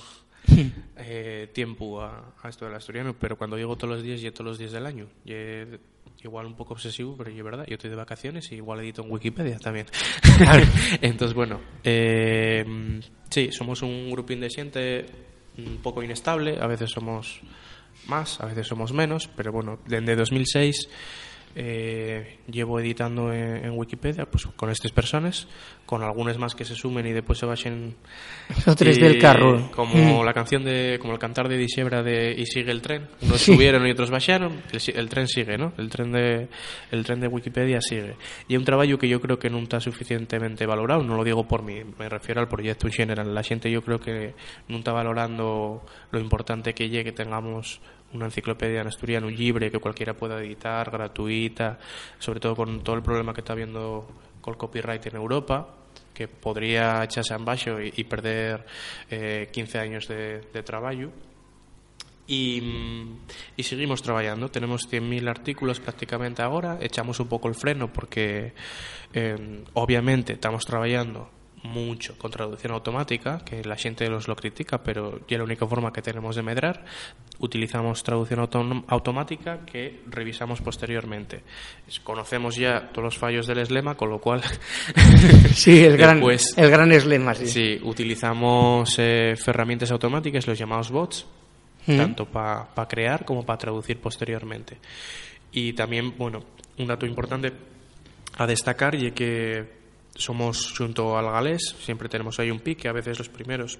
[0.97, 4.45] eh, tiempo a, a esto del asturiano, pero cuando digo todos los días, yo todos
[4.45, 5.07] los días del año.
[6.23, 9.11] Igual un poco obsesivo, pero yo verdad, yo estoy de vacaciones y igual edito en
[9.11, 9.87] Wikipedia también.
[11.01, 12.63] Entonces, bueno, eh,
[13.29, 15.05] sí, somos un grupín de gente
[15.57, 17.41] un poco inestable, a veces somos
[18.07, 20.89] más, a veces somos menos, pero bueno, desde 2006
[21.55, 25.47] eh, llevo editando en, en, Wikipedia pues con estas personas
[25.85, 27.93] con algunas más que se sumen y después se vayan
[28.65, 29.69] los tres del carro.
[29.71, 30.25] como mm.
[30.25, 33.07] la canción de como el cantar de Dixebra de y sigue el tren.
[33.21, 34.63] Unos subieron y otros bajaron.
[34.71, 35.73] El, el, tren sigue ¿no?
[35.77, 36.47] el tren de
[36.91, 38.15] el tren de Wikipedia sigue.
[38.47, 41.03] Y es un trabajo que yo creo que no está suficientemente valorado.
[41.03, 43.35] No lo digo por mí me refiero al proyecto en general.
[43.35, 44.33] La gente yo creo que
[44.67, 47.81] no está valorando lo importante que llegue que tengamos
[48.13, 51.79] una enciclopedia en asturiano libre que cualquiera pueda editar, gratuita,
[52.19, 54.07] sobre todo con todo el problema que está habiendo
[54.41, 55.67] con el copyright en Europa,
[56.13, 58.65] que podría echarse en baixo y, perder
[59.09, 61.11] eh, 15 años de, de trabajo.
[62.25, 62.63] Y,
[63.57, 64.49] y, seguimos trabajando.
[64.49, 66.77] Tenemos 100.000 artículos prácticamente ahora.
[66.79, 68.53] Echamos un poco el freno porque,
[69.13, 71.29] eh, obviamente, estamos trabajando
[71.63, 75.91] mucho con traducción automática, que la gente los lo critica, pero ya la única forma
[75.93, 76.83] que tenemos de medrar.
[77.39, 78.39] Utilizamos traducción
[78.87, 81.41] automática que revisamos posteriormente.
[82.03, 84.41] Conocemos ya todos los fallos del eslema, con lo cual.
[85.53, 87.47] sí, el gran, el gran eslema, sí.
[87.47, 91.25] sí utilizamos eh, herramientas automáticas, los llamados bots,
[91.87, 91.97] mm.
[91.97, 94.77] tanto para pa crear como para traducir posteriormente.
[95.53, 96.43] Y también, bueno,
[96.77, 97.53] un dato importante
[98.37, 99.82] a destacar y que
[100.15, 103.79] somos junto al galés, siempre tenemos ahí un pique, a veces los primeros,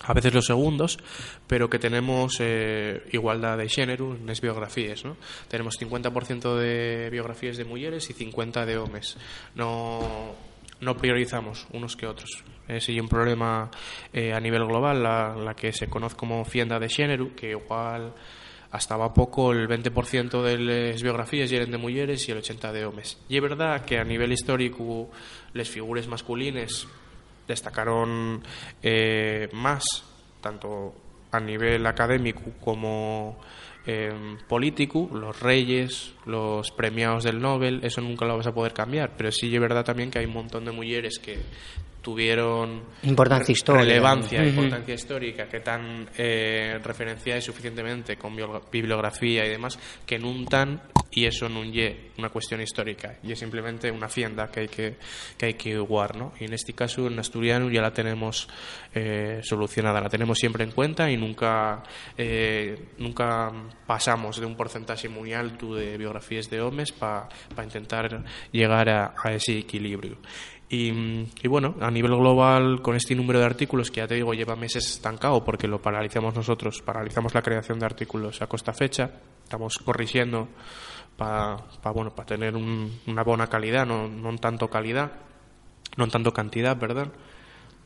[0.00, 0.98] a veces los segundos,
[1.46, 5.16] pero que tenemos eh, igualdad de género en las biografías, ¿no?
[5.48, 9.16] Tenemos 50% de biografías de mujeres y 50 de hombres.
[9.54, 10.34] No,
[10.80, 12.44] no priorizamos unos que otros.
[12.68, 13.70] Es un problema
[14.12, 18.14] eh, a nivel global, la, la que se conoce como fienda de género, que igual
[18.74, 22.84] hasta va poco el 20% de las biografías eran de mujeres y el 80% de
[22.84, 23.18] hombres.
[23.28, 25.10] Y es verdad que a nivel histórico
[25.52, 26.88] las figuras masculinas
[27.46, 28.42] destacaron
[28.82, 29.84] eh, más,
[30.40, 30.92] tanto
[31.30, 33.38] a nivel académico como
[33.86, 34.12] eh,
[34.48, 39.30] político, los reyes, los premiados del Nobel, eso nunca lo vas a poder cambiar, pero
[39.30, 41.38] sí es verdad también que hay un montón de mujeres que
[42.04, 43.84] tuvieron importancia histórica.
[43.88, 44.48] relevancia, uh -huh.
[44.50, 48.36] importancia histórica, que tan eh, referenciadas suficientemente con
[48.70, 53.38] bibliografía y demás, que nun tan y eso non lle una cuestión histórica, y es
[53.38, 54.98] simplemente una hacienda que hay que,
[55.38, 56.32] que, hay que guardar, ¿no?
[56.40, 58.48] Y en este caso, en asturiano, ya la tenemos
[58.92, 61.84] eh, solucionada, la tenemos siempre en cuenta y nunca,
[62.18, 63.52] eh, nunca
[63.86, 69.14] pasamos de un porcentaje muy alto de biografías de hombres para pa intentar llegar a,
[69.22, 70.18] a ese equilibrio.
[70.68, 74.56] Y, bueno, a nivel global, con este número de artículos que ya te digo lleva
[74.56, 79.10] meses estancado porque lo paralizamos nosotros, paralizamos la creación de artículos a costa fecha,
[79.44, 80.48] estamos corrigiendo
[81.16, 85.12] para pa, bueno, pa tener un, una buena calidad, no, no tanto calidad,
[85.96, 87.12] no tanto cantidad, ¿verdad?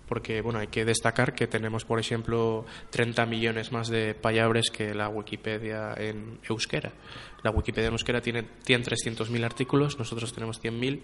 [0.09, 4.95] Porque bueno, hay que destacar que tenemos, por ejemplo, 30 millones más de palabras que
[4.95, 6.93] la Wikipedia en euskera.
[7.43, 11.01] La Wikipedia en euskera tiene, tiene 300.000 artículos, nosotros tenemos 100.000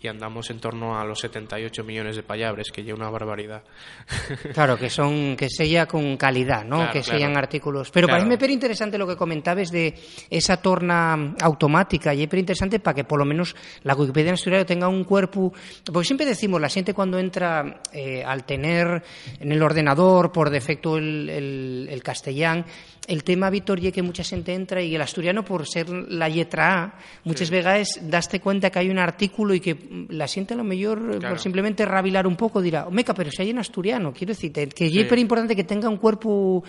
[0.00, 3.62] y andamos en torno a los 78 millones de palabras, que ya una barbaridad.
[4.52, 6.76] Claro, que son que sella con calidad, ¿no?
[6.76, 7.18] Claro, que claro.
[7.18, 7.90] sellan artículos.
[7.90, 8.18] Pero claro.
[8.18, 9.94] para mí me parece interesante lo que comentabas de
[10.30, 14.64] esa torna automática y es interesante para que por lo menos la Wikipedia en asturiano
[14.64, 15.52] tenga un cuerpo,
[15.84, 19.02] porque siempre decimos, la gente cuando entra eh, al tener
[19.40, 22.64] en el ordenador por defecto el, el, el castellán,
[23.06, 26.82] el tema, Víctor, y que mucha gente entra y el asturiano, por ser la letra
[26.82, 27.54] A, muchas sí.
[27.54, 29.74] veces daste cuenta que hay un artículo y que
[30.08, 31.34] la siente a lo mejor claro.
[31.34, 34.88] por simplemente rabilar un poco dirá, meca, pero si hay en asturiano, quiero decir, que
[34.88, 35.00] sí.
[35.00, 36.64] es importante que tenga un cuerpo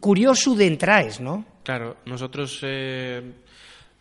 [0.00, 1.44] curioso de entraes, ¿no?
[1.62, 3.22] Claro, nosotros eh,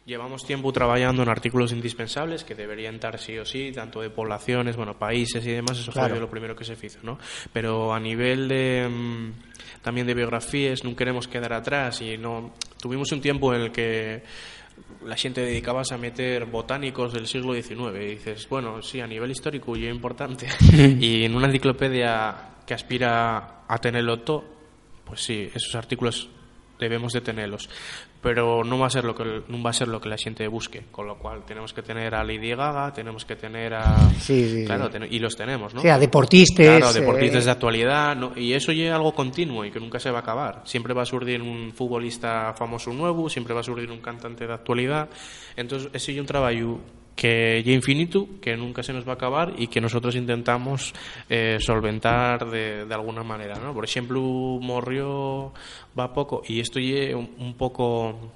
[0.05, 4.75] llevamos tiempo trabajando en artículos indispensables que deberían estar sí o sí, tanto de poblaciones,
[4.75, 6.15] bueno, países y demás, eso claro.
[6.15, 7.17] fue lo primero que se hizo, ¿no?
[7.51, 13.11] Pero a nivel de mm, también de biografías, no queremos quedar atrás y no tuvimos
[13.11, 14.23] un tiempo en el que
[15.05, 19.31] la gente dedicabas a meter botánicos del siglo XIX y dices, bueno, sí, a nivel
[19.31, 20.47] histórico y es importante.
[20.99, 24.43] Y en una enciclopedia que aspira a tenerlo todo,
[25.05, 26.29] pues sí, esos artículos
[26.79, 27.69] debemos de tenerlos
[28.23, 30.47] pero no va a ser lo que no va a ser lo que la gente
[30.47, 30.85] busque.
[30.89, 34.65] Con lo cual tenemos que tener a Lady Gaga tenemos que tener a sí, sí,
[34.65, 34.99] claro sí.
[35.09, 37.45] y los tenemos no sí, a deportistas claro deportistas eh...
[37.45, 38.31] de actualidad ¿no?
[38.35, 40.61] y eso ya es algo continuo y que nunca se va a acabar.
[40.63, 44.53] Siempre va a surgir un futbolista famoso nuevo siempre va a surgir un cantante de
[44.53, 45.09] actualidad.
[45.57, 46.79] Entonces ese es un trabajo
[47.15, 50.93] que ya infinito, que nunca se nos va a acabar y que nosotros intentamos
[51.29, 53.55] eh, solventar de, de, alguna manera.
[53.55, 53.73] ¿no?
[53.73, 55.53] Por ejemplo, Morrió
[55.97, 58.31] va poco, y esto es un, poco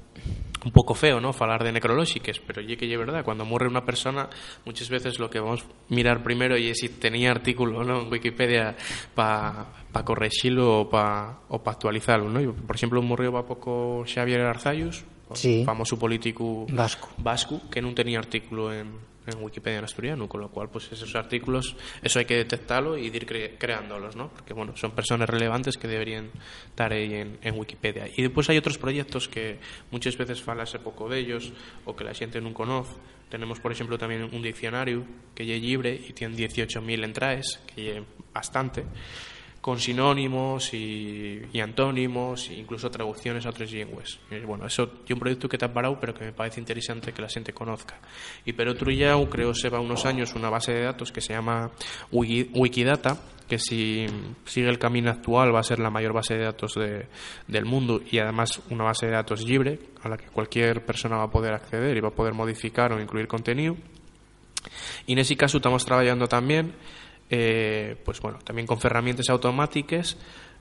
[0.66, 1.34] un poco feo, ¿no?
[1.34, 4.30] Falar de necrológicas, pero ya que es verdad, cuando muere una persona,
[4.66, 8.02] muchas veces lo que vamos a mirar primero es si tenía artículo ¿no?
[8.02, 8.76] en Wikipedia
[9.16, 12.54] para pa corregirlo o para pa actualizarlo, ¿no?
[12.54, 15.64] Por ejemplo, murió va poco Xavier Arzayus, Sí.
[15.66, 17.10] famoso político Vasco.
[17.18, 18.96] vasco que non tenía artículo en,
[19.28, 23.08] en Wikipedia en asturiano, con lo cual pues esos artículos, eso hay que detectarlo y
[23.12, 24.30] ir cre- creándolos, ¿no?
[24.32, 26.32] Porque bueno, son personas relevantes que deberían
[26.72, 28.08] estar ahí en, en Wikipedia.
[28.16, 29.60] Y después hay otros proyectos que
[29.92, 31.52] muchas veces falase poco de ellos
[31.84, 32.96] o que la gente no conoce.
[33.28, 35.04] Tenemos, por ejemplo, también un diccionario
[35.36, 38.86] que es libre y tiene 18.000 entradas, que es bastante
[39.68, 44.18] con sinónimos y, antónimos, e incluso traducciones a otras lenguas.
[44.32, 47.22] Y, bueno, eso es un proyecto que está parado, pero que me parece interesante que
[47.22, 48.00] la gente conozca.
[48.46, 51.34] Y pero otro ya creó se va unos años una base de datos que se
[51.34, 51.70] llama
[52.14, 54.06] Wiki- Wikidata, que si
[54.46, 57.08] sigue el camino actual va a ser la mayor base de datos de-
[57.50, 61.24] del mundo y además una base de datos libre a la que cualquier persona va
[61.24, 63.76] a poder acceder y va a poder modificar o incluir contenido.
[65.08, 66.74] Y en ese caso estamos trabajando también,
[67.30, 70.18] eh, pues bueno, también con herramientas automáticas,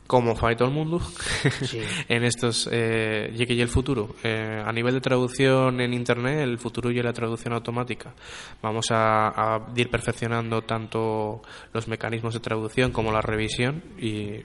[0.07, 1.01] como fai todo el mundo,
[2.09, 4.15] en estos, eh, y el futuro.
[4.23, 8.15] Eh, a nivel de traducción en Internet, el futuro y la traducción automática.
[8.63, 14.45] Vamos a, a ir perfeccionando tanto los mecanismos de traducción como la revisión y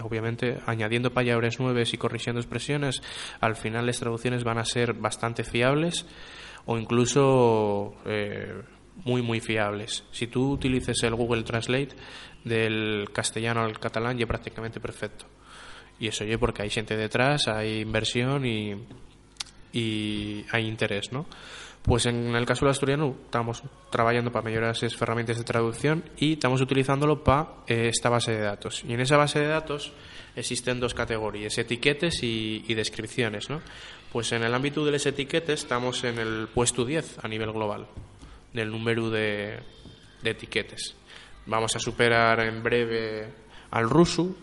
[0.00, 3.02] obviamente añadiendo palabras nuevas y corrigiendo expresiones,
[3.40, 6.06] al final las traducciones van a ser bastante fiables
[6.66, 8.62] o incluso eh,
[9.04, 10.04] muy muy fiables.
[10.12, 11.94] Si tú utilices el Google Translate
[12.44, 15.26] del castellano al catalán ya prácticamente perfecto.
[15.98, 18.74] Y eso ya porque hay gente detrás, hay inversión y,
[19.72, 21.26] y hay interés, ¿no?
[21.82, 26.32] Pues en el caso del asturiano estamos trabajando para mejorar esas herramientas de traducción y
[26.32, 28.82] estamos utilizándolo para eh, esta base de datos.
[28.88, 29.92] Y en esa base de datos
[30.34, 33.60] existen dos categorías, etiquetes y, y descripciones, ¿no?
[34.10, 37.86] Pues en el ámbito de las etiquetes estamos en el puesto 10 a nivel global
[38.54, 39.58] del número de,
[40.22, 40.94] de etiquetes.
[41.44, 43.28] Vamos a superar en breve
[43.70, 44.34] al ruso,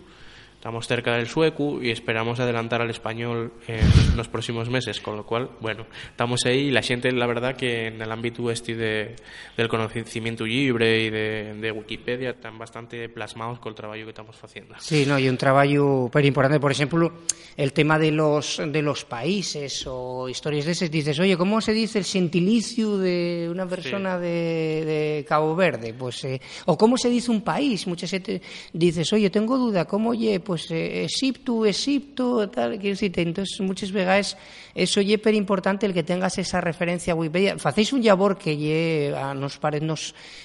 [0.62, 3.82] estamos cerca del sueco y esperamos adelantar al español en
[4.15, 7.88] los próximos meses, con lo cual, bueno, estamos ahí y la gente, la verdad, que
[7.88, 9.15] en el ámbito este de,
[9.58, 14.36] del conocimiento libre y de, de Wikipedia están bastante plasmados con el trabajo que estamos
[14.43, 14.76] haciendo.
[14.78, 17.12] Sí, no, y un trabajo pero importante, por ejemplo,
[17.58, 21.74] el tema de los de los países o historias de esos, dices, oye, ¿cómo se
[21.74, 25.95] dice el gentilicio de una persona de, de Cabo Verde?
[25.95, 27.88] Pues, eh, o ¿cómo se dice un país?
[27.88, 30.39] Muchas veces dices, oye, tengo duda, ¿cómo oye?
[30.39, 34.37] Pues eh, Egipto, Egipto, tal, quiero decirte, entonces muchas veces
[34.73, 37.57] eso es pero importante el que tengas esa referencia a Wikipedia.
[37.57, 39.85] Facéis un labor que lle a nos parece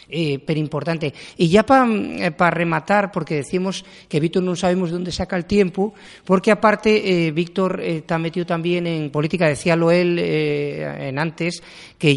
[0.08, 1.12] eh, pero importante.
[1.36, 5.94] Y ya para rematar, porque decimos que Víctor no sabemos de dónde saca el tiempo,
[6.24, 11.62] porque aparte eh, Víctor eh, está metido también en política, decíalo él eh, en antes,
[11.98, 12.14] que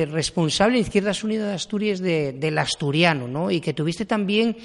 [0.00, 3.50] eh, responsable de Izquierdas Unidas de Asturias de, del asturiano, ¿no?
[3.50, 4.56] Y que tuviste también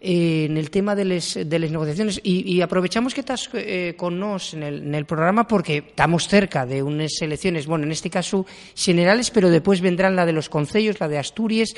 [0.00, 4.62] eh, en el tema de las de y, aprovechamos que estás eh, con nos en
[4.62, 9.30] el, en el programa porque estamos cerca de unas elecciones, bueno, en este caso generales,
[9.30, 11.74] pero después vendrán la de los concellos, la de Asturias.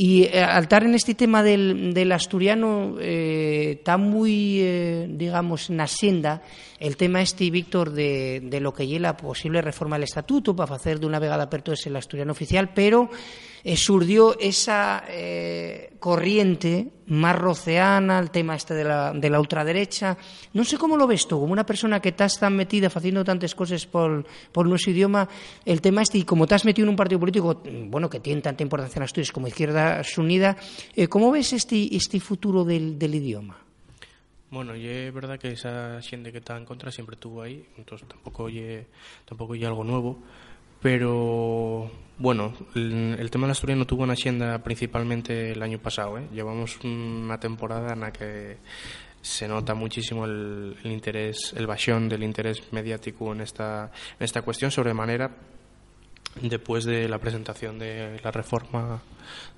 [0.00, 5.70] Y eh, al estar en este tema del, del asturiano eh, está muy, eh, digamos,
[5.74, 6.38] na senda
[6.78, 11.00] el tema este, Víctor, de, lo que lle la posible reforma del estatuto para hacer
[11.00, 13.10] de una vegada aperto ese el asturiano oficial, pero
[13.68, 20.16] eh, surgió esa eh, corriente más roceana, el tema este de la, de la ultraderecha.
[20.54, 23.54] No sé cómo lo ves tú, como una persona que estás tan metida haciendo tantas
[23.54, 25.28] cosas por, por nuestro idioma,
[25.66, 28.40] el tema este, y como te has metido en un partido político, bueno, que tiene
[28.40, 30.56] tanta importancia en Asturias como Izquierda Unida,
[30.96, 33.58] eh, ¿cómo ves este, este futuro del, del idioma?
[34.50, 38.08] Bueno, y es verdad que esa gente que está en contra siempre estuvo ahí, entonces
[38.08, 38.86] tampoco ye,
[39.26, 40.22] tampoco ye algo nuevo,
[40.80, 46.26] pero bueno, el, tema del asturiano tuvo una hacienda principalmente el año pasado, ¿eh?
[46.32, 48.58] llevamos una temporada en la que
[49.20, 54.42] se nota muchísimo el, el interés, el bajón del interés mediático en esta, en esta
[54.42, 55.30] cuestión, sobremanera
[56.42, 59.02] después de la presentación de la reforma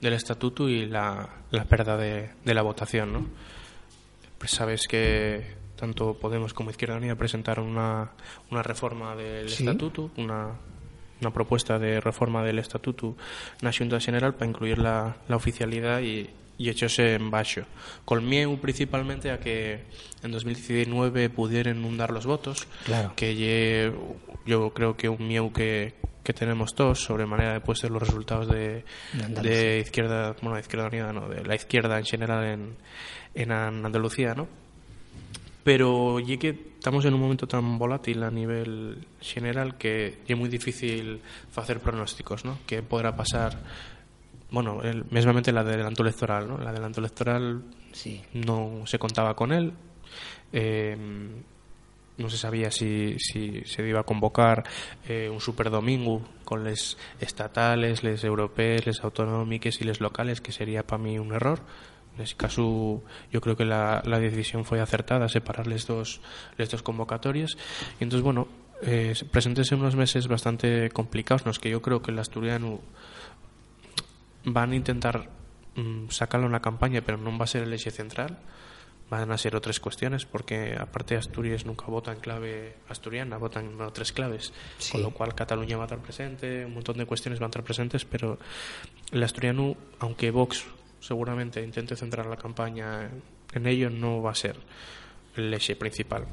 [0.00, 3.26] del estatuto y la, la pérdida de, de la votación, ¿no?
[4.38, 8.10] Pues sabes que tanto Podemos como Izquierda Unida presentaron una,
[8.50, 9.66] una reforma del Sí.
[9.66, 10.52] estatuto, una,
[11.20, 13.16] una propuesta de reforma del estatuto
[13.62, 17.64] na Xunta General para incluir la, la oficialidad y, y echóse en baixo.
[18.04, 19.84] Con miedo principalmente a que
[20.22, 23.12] en 2019 pudieran inundar los votos, Claro.
[23.16, 23.92] que lle-
[24.46, 28.84] yo creo que un miedo que, que tenemos todos sobre manera de los resultados de,
[29.42, 32.76] de izquierda, bueno, de izquierda unida, no, de la izquierda en general en,
[33.34, 34.48] en Andalucía, ¿no?
[35.70, 40.48] Pero ya que estamos en un momento tan volátil a nivel general que es muy
[40.48, 41.20] difícil
[41.54, 42.58] hacer pronósticos, ¿no?
[42.66, 43.56] Que podrá pasar,
[44.50, 46.58] bueno, el, mesmamente la del adelanto electoral, ¿no?
[46.58, 47.62] La adelanto electoral
[47.92, 48.20] Sí.
[48.32, 49.72] no se contaba con él.
[50.52, 50.96] Eh,
[52.18, 54.64] no se sabía si, si se iba a convocar
[55.08, 60.82] eh, un superdomingo con les estatales, les europeos, les autonómicos y les locales, que sería
[60.84, 61.60] para mí un error.
[62.16, 63.02] En ese caso,
[63.32, 66.20] yo creo que la, la decisión fue acertada, separar les dos,
[66.58, 67.56] les dos convocatorias.
[67.98, 68.48] Y entonces, bueno,
[68.82, 72.80] eh, presentense unos meses bastante complicados, los que yo creo que el asturiano
[74.44, 75.28] van a intentar
[75.76, 78.38] mm, sacarlo en la campaña, pero no va a ser el eje central.
[79.10, 83.80] Van a ser otras cuestiones porque aparte Asturias nunca vota en clave asturiana, votan en
[83.80, 84.52] otras claves,
[84.92, 87.64] con lo cual Cataluña va a estar presente, un montón de cuestiones van a estar
[87.64, 88.38] presentes, pero
[89.10, 90.64] el asturiano, aunque Vox
[91.00, 93.10] seguramente intente centrar la campaña
[93.52, 94.56] en ello, no va a ser
[95.36, 96.26] el eje principal.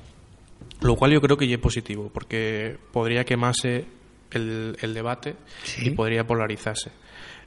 [0.82, 3.86] Lo cual yo creo que ya es positivo, porque podría quemarse
[4.32, 5.36] el, el debate
[5.82, 6.92] y podría polarizarse.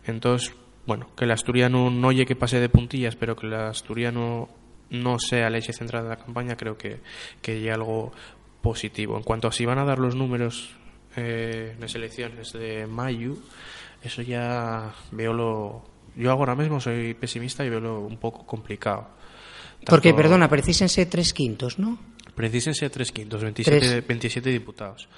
[0.06, 0.54] Entonces,
[0.86, 4.48] bueno, que el asturiano no llegue que pase de puntillas, pero que el asturiano
[4.90, 7.00] no sea el eje central de la campaña, creo que,
[7.42, 8.12] que hay algo
[8.60, 9.16] positivo.
[9.16, 10.74] En cuanto a si van a dar los números
[11.16, 13.36] eh, en las elecciones de mayo,
[14.02, 15.89] eso ya veo lo...
[16.16, 19.08] Yo ahora mismo soy pesimista y veo un poco complicado.
[19.86, 21.98] Porque, perdona, precísense tres quintos, ¿no?
[22.34, 25.08] Precísense tres quintos, 27, 27 diputados.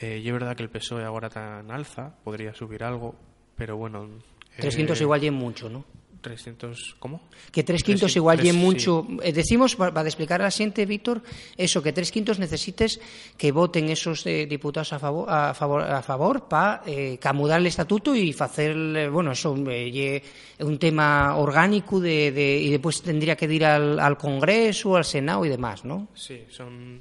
[0.00, 3.14] Eh, y es verdad que el PSOE ahora está en alza, podría subir algo,
[3.56, 4.08] pero bueno...
[4.56, 5.84] Tres quintos eh, igual y mucho, ¿no?
[6.20, 7.22] 300, ¿cómo?
[7.50, 9.06] Que tres quintos igual y mucho.
[9.22, 11.22] Eh, decimos, para explicar a la gente, Víctor,
[11.56, 13.00] eso, que tres quintos necesites
[13.36, 17.66] que voten esos eh, diputados a favor a favor, a favor para eh, camudar el
[17.66, 23.46] estatuto y hacer, eh, bueno, eso, un tema orgánico de, de, y después tendría que
[23.46, 26.08] ir al, al Congreso, al Senado y demás, ¿no?
[26.14, 27.00] Sí, son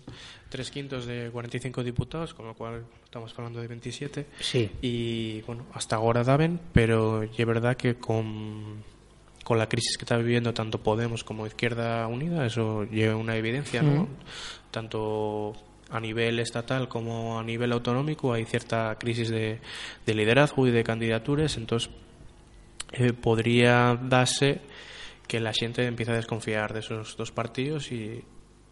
[0.49, 4.25] tres quintos de 45 diputados, con lo cual estamos hablando de 27.
[4.39, 4.69] Sí.
[4.81, 8.83] Y, bueno, hasta ahora daben, pero es verdad que con
[9.49, 13.81] con la crisis que está viviendo tanto Podemos como Izquierda Unida, eso lleva una evidencia,
[13.81, 14.07] ¿no?
[14.69, 15.53] Tanto
[15.89, 19.59] a nivel estatal como a nivel autonómico hay cierta crisis de,
[20.05, 21.89] liderazgo y de candidaturas, entonces
[22.91, 24.61] eh, podría darse
[25.27, 28.23] que la gente empiece a desconfiar de esos dos partidos y,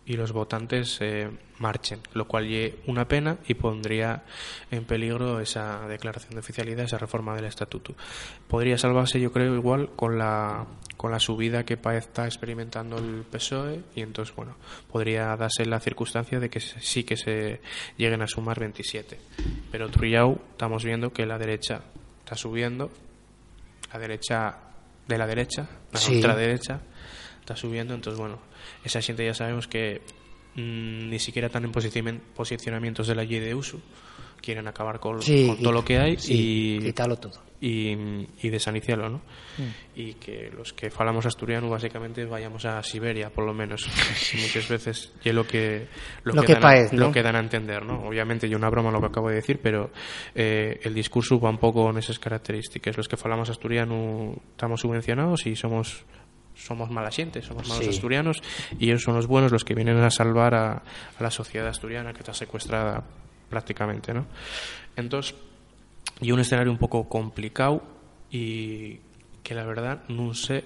[0.08, 1.30] y los votantes eh,
[1.60, 4.24] marchen, lo cual es una pena y pondría
[4.72, 7.94] en peligro esa declaración de oficialidad, esa reforma del estatuto.
[8.48, 13.82] Podría salvarse, yo creo, igual con la, con la subida que está experimentando el PSOE
[13.96, 14.56] y entonces, bueno,
[14.90, 17.60] podría darse la circunstancia de que sí que se
[17.98, 19.20] lleguen a sumar 27.
[19.70, 21.82] Pero Trujillo estamos viendo que la derecha
[22.20, 22.90] está subiendo,
[23.92, 24.58] la derecha
[25.06, 26.82] de la derecha, la ultraderecha
[27.48, 28.40] está subiendo, entonces, bueno,
[28.84, 30.02] esa gente ya sabemos que
[30.56, 33.80] mm, ni siquiera están en posicionamientos de la ley de uso
[34.42, 37.98] quieren acabar con, todo lo que hay y quitarlo todo y,
[38.42, 39.18] y desaniciarlo ¿no?
[39.58, 39.70] Mm.
[39.96, 43.88] y que los que falamos asturiano básicamente vayamos a Siberia por lo menos
[44.40, 45.88] muchas veces y lo que
[46.24, 48.08] lo, que, dan, a, lo que dan a entender ¿no?
[48.08, 49.92] obviamente yo una broma lo que acabo de decir pero
[50.36, 55.48] eh, el discurso va un poco en esas características los que falamos asturiano estamos subvencionados
[55.48, 56.06] y somos
[56.58, 58.42] somos mala gente, somos malos asturianos
[58.80, 60.84] y ellos son los buenos los que vienen a salvar a,
[61.20, 63.04] la sociedad asturiana que está secuestrada
[63.50, 64.26] prácticamente, ¿no?
[64.96, 65.36] Entonces,
[66.22, 67.84] y un escenario un poco complicado
[68.32, 69.00] y
[69.44, 70.64] que la verdad no sé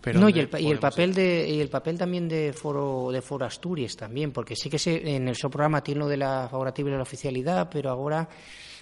[0.00, 3.20] pero no, y el, y el papel de y el papel también de foro de
[3.20, 6.46] foro Asturias también porque sí que se, en el su programa tiene lo de la
[6.48, 8.28] favorable de la oficialidad pero ahora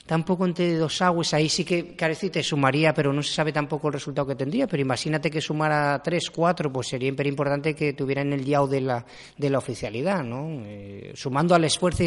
[0.07, 3.95] tampoco entre dos aguas, ahí sí que Carecite sumaría, pero no se sabe tampoco el
[3.95, 8.33] resultado que tendría, pero imagínate que sumara tres, cuatro, pues sería súper importante que tuvieran
[8.33, 10.63] el yao de la, de la oficialidad, ¿no?
[10.67, 12.05] Eh, sumando al esfuerzo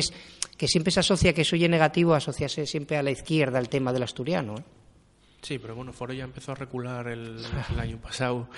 [0.57, 3.93] que siempre se asocia que eso es negativo, asociarse siempre a la izquierda el tema
[3.93, 4.63] del asturiano, ¿eh?
[5.41, 8.49] Sí, pero bueno, Foro ya empezó a recular el, el año pasado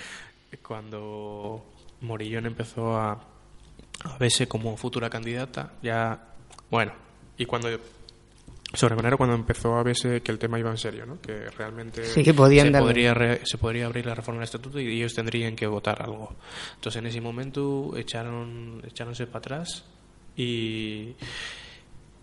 [0.57, 1.65] cuando
[2.01, 6.33] Morillón empezó a, a verse como futura candidata, ya,
[6.71, 6.93] bueno,
[7.37, 7.69] y cuando
[8.73, 11.19] sobremanera cuando empezó a verse que el tema iba en serio, ¿no?
[11.19, 15.65] que realmente se, podría, se podría abrir la reforma del estatuto y ellos tendrían que
[15.67, 16.35] votar algo.
[16.75, 19.85] Entonces en ese momento echaron echáronse para atrás
[20.35, 21.15] y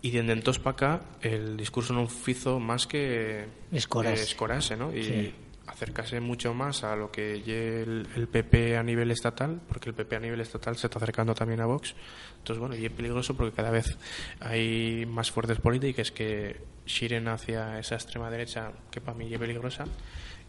[0.01, 4.95] y de entonces para acá el discurso no hizo más que escorarse, ¿no?
[4.95, 5.33] Y,
[5.77, 10.15] acercarse mucho más a lo que el, el, PP a nivel estatal, porque el PP
[10.15, 11.95] a nivel estatal se está acercando también a Vox.
[12.39, 13.95] Entonces, bueno, y es peligroso porque cada vez
[14.39, 19.85] hay más fuerzas políticas que giren hacia esa extrema derecha que para mí es peligrosa,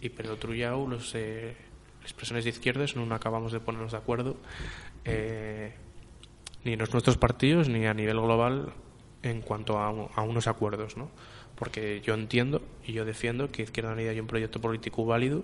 [0.00, 1.54] y pero Trujillo, los, eh,
[2.00, 4.38] las personas de izquierdas, no acabamos de ponernos de acuerdo,
[5.04, 5.74] eh,
[6.64, 8.72] ni en nuestros partidos ni a nivel global
[9.22, 11.10] en cuanto a, a unos acuerdos, ¿no?
[11.58, 15.42] Porque yo entiendo y yo defiendo que Izquierda Unida hay un proyecto político válido,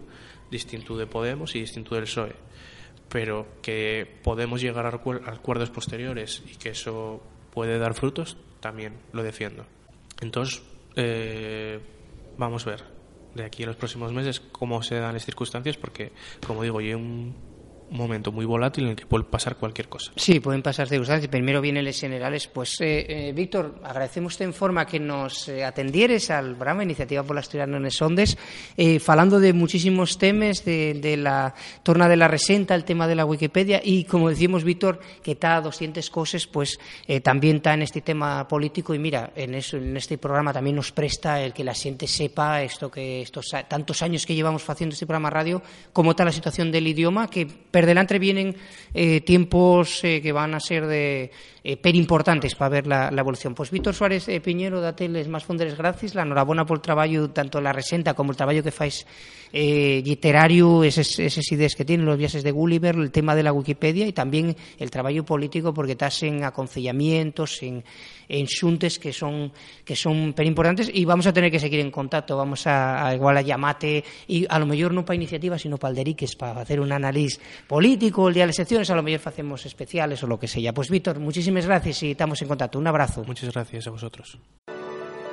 [0.50, 2.36] distinto de Podemos y distinto del PSOE,
[3.08, 7.20] pero que podemos llegar a acuerdos posteriores y que eso
[7.52, 9.66] puede dar frutos, también lo defiendo.
[10.20, 10.62] Entonces,
[10.96, 11.80] eh,
[12.38, 12.84] vamos a ver
[13.34, 16.12] de aquí a los próximos meses cómo se dan las circunstancias, porque,
[16.46, 17.34] como digo, un
[17.90, 20.12] un momento muy volátil en el que puede pasar cualquier cosa.
[20.16, 21.30] Sí, pueden pasar circunstancias.
[21.30, 22.46] Primero vienen los generales.
[22.46, 27.36] Pues, eh, eh, Víctor, agradecemos en forma que nos eh, atendieres al programa Iniciativa por
[27.36, 28.36] las Tiranas Ondes,
[28.76, 33.14] eh, falando de muchísimos temas, de, de, la torna de la resenta, el tema de
[33.14, 37.74] la Wikipedia, y como decimos, Víctor, que está a 200 cosas, pues eh, también está
[37.74, 41.52] en este tema político, y mira, en, eso, en este programa también nos presta el
[41.52, 45.62] que la gente sepa esto que estos tantos años que llevamos haciendo este programa radio,
[45.92, 47.46] cómo está la situación del idioma, que
[47.84, 48.56] per delante vienen
[48.94, 51.30] eh, tiempos eh, que van a ser de
[51.62, 53.54] eh, per importantes para ver la, evolución.
[53.54, 58.16] Pues Víctor Suárez Piñero, dateles máis fonderes gracias, la enhorabona por traballo tanto la resenta
[58.16, 59.04] como el traballo que fais
[59.54, 64.04] literario, eses, eses ideas que tienen los viajes de Gulliver, el tema de la Wikipedia
[64.04, 67.84] y también el traballo político porque estás en aconsellamientos, en,
[68.28, 68.46] en
[69.00, 69.52] que son
[69.84, 73.36] que son per importantes y vamos a tener que seguir en contacto, vamos a, igual
[73.36, 76.90] a llamate y a lo mellor non para iniciativa, sino para Alderiques para hacer un
[76.90, 80.48] análisis político, el día de las secciones, a lo mejor hacemos especiales o lo que
[80.48, 80.72] sea.
[80.72, 82.78] Pues Víctor, muchísimas gracias y estamos en contacto.
[82.78, 83.24] Un abrazo.
[83.24, 84.38] Muchas gracias a vosotros.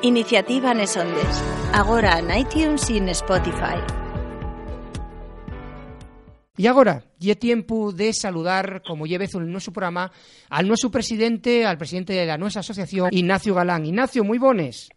[0.01, 1.43] Iniciativa Nesondes.
[1.73, 3.77] Agora en iTunes y en Spotify.
[6.57, 10.11] Y ahora, ya tiempo de saludar, como lleve en nuestro programa,
[10.49, 13.85] al nuestro presidente, al presidente de la nuestra asociación, Ignacio Galán.
[13.85, 14.89] Ignacio, muy bones.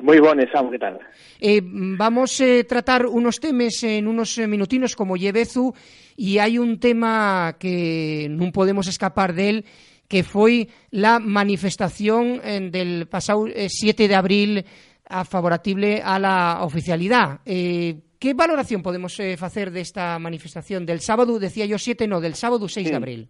[0.00, 0.98] Muy bones, Sam, ¿qué tal?
[1.40, 5.72] Eh, vamos a eh, tratar unos temas en unos eh, minutinos como Llevezu
[6.16, 9.64] y hay un tema que no podemos escapar de él
[10.10, 14.64] que fue la manifestación en, del pasado eh, 7 de abril
[15.08, 17.40] a favorable a la oficialidad.
[17.46, 22.20] Eh, ¿Qué valoración podemos eh, hacer de esta manifestación del sábado, decía yo 7, no,
[22.20, 22.90] del sábado 6 Sí.
[22.90, 23.28] de abril?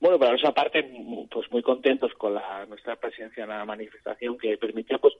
[0.00, 0.82] Bueno, por nuestra parte,
[1.30, 5.14] pues muy contentos con la, nuestra presencia en la manifestación que permitió pues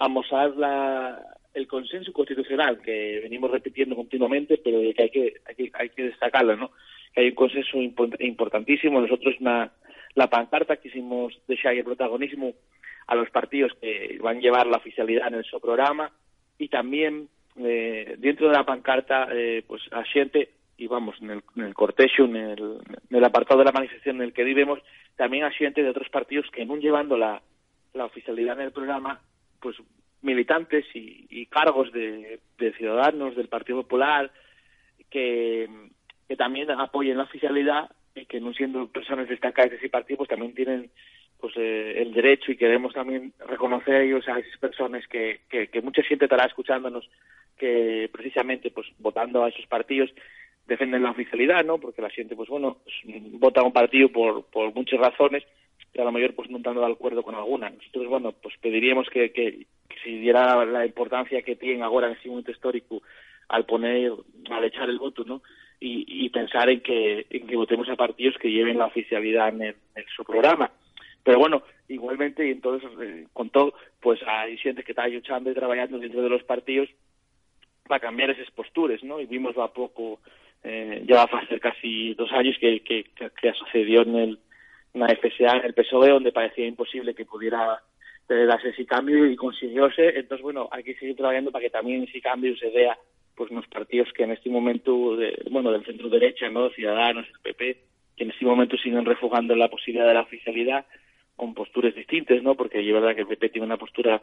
[0.00, 1.20] amosar la,
[1.54, 6.02] el consenso constitucional que venimos repitiendo continuamente, pero que hay que, hay que, hay que
[6.04, 6.70] destacarlo, ¿no?
[7.14, 9.00] Que hay un consenso impo- importantísimo.
[9.00, 12.54] Nosotros la pancarta quisimos dejar el protagonismo
[13.06, 16.12] a los partidos que van a llevar la oficialidad en su programa
[16.58, 20.04] y también eh, dentro de la pancarta eh, pues a
[20.76, 24.32] y vamos, en el, en el cortejo, en el, apartado de la manifestación en el
[24.32, 24.78] que vivimos,
[25.14, 27.42] también a xente de otros partidos que no llevando la
[27.92, 29.20] oficialidad en el programa,
[29.60, 29.76] pues
[30.22, 32.40] militantes y, cargos de,
[32.76, 34.30] ciudadanos del Partido Popular
[35.08, 35.68] que,
[36.28, 40.28] que también apoyen la oficialidad y que no siendo personas destacadas de ese partido pues
[40.28, 40.90] también tienen
[41.40, 45.68] pues eh, el derecho y queremos también reconocer a ellos a esas personas que, que,
[45.68, 47.08] que mucha gente estará escuchándonos
[47.56, 50.10] que precisamente pues votando a esos partidos
[50.66, 51.78] defienden la oficialidad, ¿no?
[51.78, 52.78] Porque la gente, pues bueno,
[53.32, 55.44] vota a un partido por, por muchas razones
[55.92, 57.70] y a lo mejor pues no estando de acuerdo con alguna.
[57.70, 59.66] Nosotros, bueno, pues pediríamos que, que,
[60.02, 63.02] se diera la importancia que tienen ahora en este momento histórico
[63.48, 64.12] al poner,
[64.50, 65.42] al echar el voto, ¿no?
[65.80, 69.62] Y, y pensar en que, en que votemos a partidos que lleven la oficialidad en,
[69.62, 69.76] el,
[70.14, 70.70] su programa.
[71.24, 75.54] Pero bueno, igualmente, y entonces, eh, con todo, pues hay gente que está luchando y
[75.54, 76.88] trabajando dentro de los partidos
[77.86, 79.20] para cambiar esas posturas, ¿no?
[79.20, 80.20] Y vimos a poco,
[80.62, 84.38] eh, ya va a hacer casi dos años que, que, que sucedió en el
[84.94, 87.80] la FSA, en el PSOE, donde parecía imposible que pudiera
[88.28, 90.18] eh, darse ese cambio y consiguióse.
[90.18, 92.96] Entonces, bueno, hay que seguir trabajando para que también ese cambio se vea
[93.34, 96.68] pues los partidos que en este momento, de, bueno, del centro derecha, ¿no?
[96.70, 97.78] Ciudadanos, el PP,
[98.16, 100.84] que en este momento siguen refugando la posibilidad de la oficialidad
[101.36, 102.54] con posturas distintas, ¿no?
[102.54, 104.22] Porque es verdad que el PP tiene una postura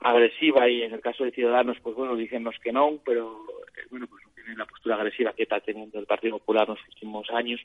[0.00, 4.06] agresiva y en el caso de Ciudadanos, pues bueno, díganos que no, pero eh, bueno,
[4.06, 7.30] pues no tienen la postura agresiva que está teniendo el Partido Popular en los últimos
[7.30, 7.60] años.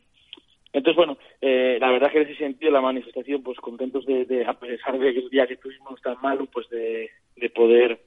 [0.71, 4.45] Entonces, bueno, eh, la verdad que en ese sentido la manifestación, pues contentos de, de
[4.45, 7.99] a pesar de que el día que tuvimos tan malo, pues de, de poder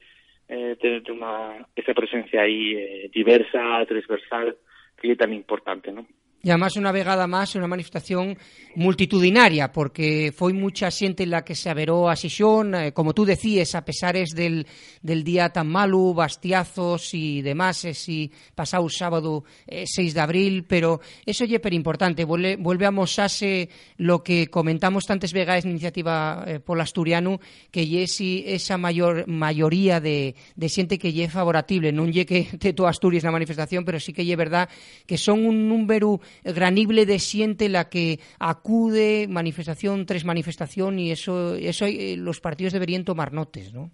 [0.48, 4.56] eh, tener una, esa presencia ahí eh, diversa, transversal,
[5.00, 6.06] que es tan importante, ¿no?
[6.43, 8.34] E además unha vegada máis unha manifestación
[8.74, 13.78] multitudinaria porque foi mucha xente la que se averou a Xixón, eh, como tú decías,
[13.78, 14.66] a pesares del,
[14.99, 18.26] del día tan malo, bastiazos e demás, e si
[18.59, 23.70] pasado sábado eh, 6 de abril, pero eso lle per importante, vuelve, vuelve a mosase
[24.03, 27.38] lo que comentamos tantas vegadas na iniciativa eh, polo asturiano,
[27.70, 32.51] que si esa maior maioría de, de xente que lle é favorable, non lle que
[32.62, 34.66] te to Asturias na manifestación, pero sí que lle verdad
[35.07, 41.55] que son un número granible de xente la que acude manifestación tras manifestación y eso,
[41.57, 43.91] eso eh, los partidos deberían tomar notes, ¿no?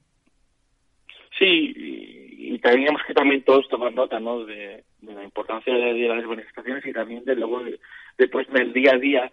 [1.39, 4.45] Sí, y, teníamos que también todos tomar nota, ¿no?
[4.45, 7.78] De, la importancia de, las manifestaciones y también de luego de,
[8.18, 9.32] después del día a día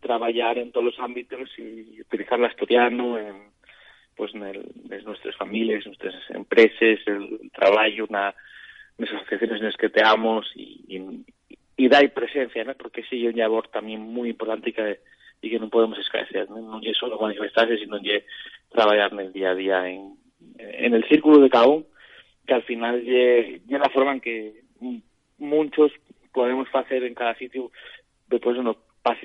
[0.00, 3.36] trabajar en todos los ámbitos y utilizar el asturiano en,
[4.16, 8.34] pues, en, el, nuestras familias, nuestras empresas, el trabajo, una,
[8.98, 11.24] las asociaciones en las que teamos y, y,
[11.76, 12.74] y dar presencia, ¿no?
[12.74, 15.00] porque sí, un labor también muy importante que,
[15.42, 16.60] y que no podemos escasear, ¿no?
[16.60, 18.24] no es solo manifestarse, sino es
[18.70, 20.16] trabajar en el día a día en,
[20.58, 21.84] en el círculo de cada uno,
[22.46, 24.62] que al final es la forma en que
[25.38, 25.92] muchos
[26.32, 27.70] podemos hacer en cada sitio,
[28.28, 28.76] después uno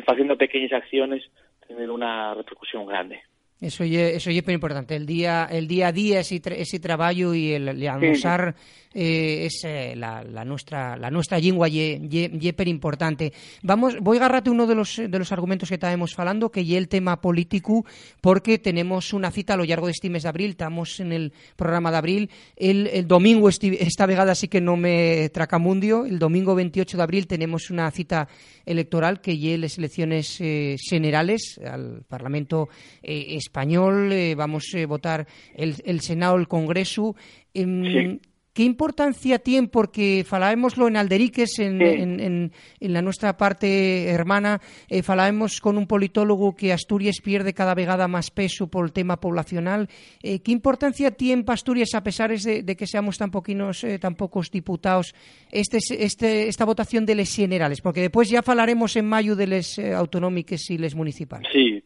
[0.07, 1.23] haciendo pequeñas acciones,
[1.67, 3.21] tener una repercusión grande.
[3.61, 3.91] Eso es
[4.27, 7.87] eso muy importante, el día el día a día ese, ese trabajo y el, el
[7.87, 8.55] almorzar
[8.91, 13.31] eh, es eh, la, la, nuestra la nuestra lengua y ye, importante.
[13.61, 16.71] Vamos, voy a agarrarte uno de los de los argumentos que estábamos falando, que es
[16.71, 17.85] el tema político,
[18.19, 21.31] porque tenemos una cita a lo largo de este mes de abril, estamos en el
[21.55, 26.55] programa de abril, el, el domingo esta vegada sí que no me tracamundio, el domingo
[26.55, 28.27] 28 de abril tenemos una cita
[28.65, 32.69] electoral que es las elecciones eh, generales al Parlamento
[33.01, 37.15] eh, español, eh, vamos a votar el, el Senado, el Congreso.
[37.53, 38.27] Eh, sí.
[38.53, 39.69] ¿Qué importancia tiene?
[39.69, 41.85] Porque falábamoslo en Alderiques, en, sí.
[41.85, 47.53] en, en, en, la nuestra parte hermana, eh, falábamos con un politólogo que Asturias pierde
[47.53, 49.87] cada vegada más peso por el tema poblacional.
[50.21, 53.99] Eh, ¿Qué importancia tiene para Asturias, a pesar de, de que seamos tan, poquinos, eh,
[53.99, 55.15] tan pocos diputados,
[55.49, 57.79] este, este, esta votación de les generales?
[57.79, 61.47] Porque después ya falaremos en mayo de les eh, autonómicas y les municipales.
[61.53, 61.81] Sí,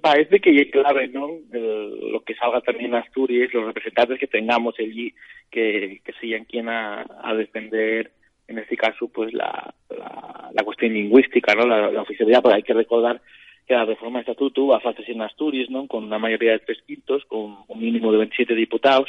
[0.00, 1.30] parece que es clave, ¿no?
[1.52, 5.14] El, lo que salga también en Asturias, los representantes que tengamos allí,
[5.50, 7.06] que, que sean quien a,
[7.36, 8.12] defender,
[8.48, 11.66] en este caso, pues la, la, cuestión lingüística, ¿no?
[11.66, 13.20] La, oficialidad, porque hay que recordar
[13.66, 15.86] que la reforma de estatuto va a en Asturias, ¿no?
[15.86, 19.08] Con una mayoría de tres quintos, con un mínimo de 27 diputados,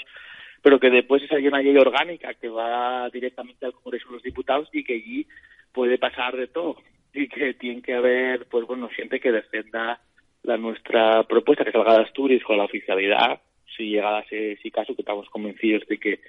[0.61, 4.69] pero que después es una ley orgánica que va directamente al Congreso de los Diputados
[4.71, 5.27] y que allí
[5.73, 6.77] puede pasar de todo
[7.13, 9.99] y que tiene que haber, pues bueno, gente que defenda
[10.45, 13.41] la nuestra propuesta que salga de Asturias con la oficialidad,
[13.75, 16.19] si llegara a ser ese caso, que estamos convencidos de que,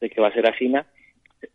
[0.00, 0.72] de que va a ser así.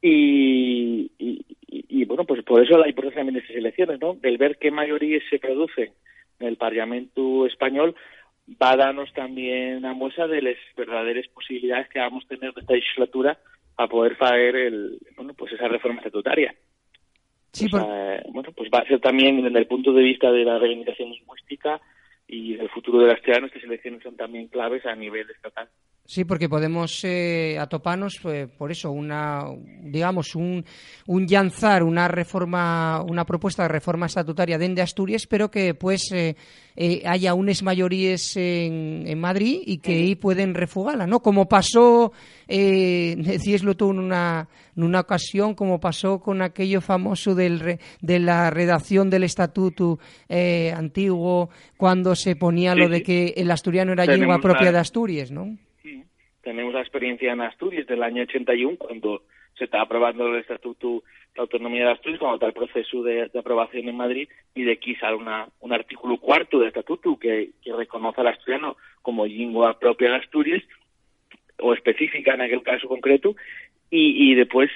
[0.02, 4.16] Y, y, y, bueno, pues por eso la importancia también de estas elecciones, ¿no?
[4.16, 5.92] Del ver qué mayorías se producen
[6.40, 7.96] en el Parlamento español,
[8.62, 12.62] va a darnos también una muestra de las verdaderas posibilidades que vamos a tener de
[12.62, 13.38] esta legislatura
[13.78, 16.54] a poder hacer el, bueno, pues esa reforma estatutaria.
[17.52, 20.44] Sí, o sea, bueno, pues va a ser también desde el punto de vista de
[20.44, 21.80] la reivindicación lingüística
[22.28, 25.70] y el futuro del asturiano, estas elecciones son también claves a nivel estatal.
[26.10, 29.44] Sí, porque podemos eh, atoparnos pues, por eso una
[29.82, 30.64] digamos un,
[31.06, 36.38] un llanzar una reforma una propuesta de reforma estatutaria dende Asturias, pero que pues eh,
[36.78, 41.20] eh, haya unas mayorías en, en, Madrid y que ahí pueden refugarla, ¿no?
[41.20, 42.14] Como pasó
[42.48, 44.48] eh, decíslo tú en una
[44.78, 50.00] en una ocasión como pasó con aquello famoso del re, de la redacción del estatuto
[50.30, 54.78] eh, antiguo cuando se ponía sí, lo de que el asturiano era lengua propia de
[54.78, 55.58] Asturias, ¿no?
[56.48, 59.24] Tenemos la experiencia en Asturias del año 81, cuando
[59.58, 61.04] se está aprobando el Estatuto
[61.36, 64.96] de Autonomía de Asturias, cuando está el proceso de, aprobación en Madrid, y de aquí
[64.96, 70.16] sale una, un artículo cuarto del Estatuto que, reconoce al asturiano como lengua propia de
[70.16, 70.64] Asturias,
[71.60, 73.36] o específica en aquel caso concreto,
[73.90, 74.72] y, y después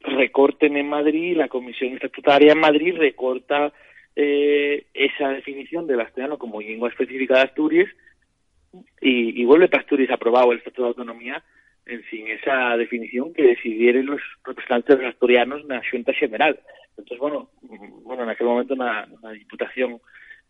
[0.00, 3.72] recorten en Madrid, la Comisión Estatutaria en Madrid recorta
[4.16, 7.88] eh, esa definición del asturiano como lengua específica de Asturias,
[9.00, 11.42] y, y vuelve Asturias aprobado el Estatuto de Autonomía
[11.86, 16.58] en fin esa definición que decidieron los representantes asturianos en la Junta General.
[16.90, 17.50] Entonces, bueno,
[18.02, 20.00] bueno en aquel momento una, una diputación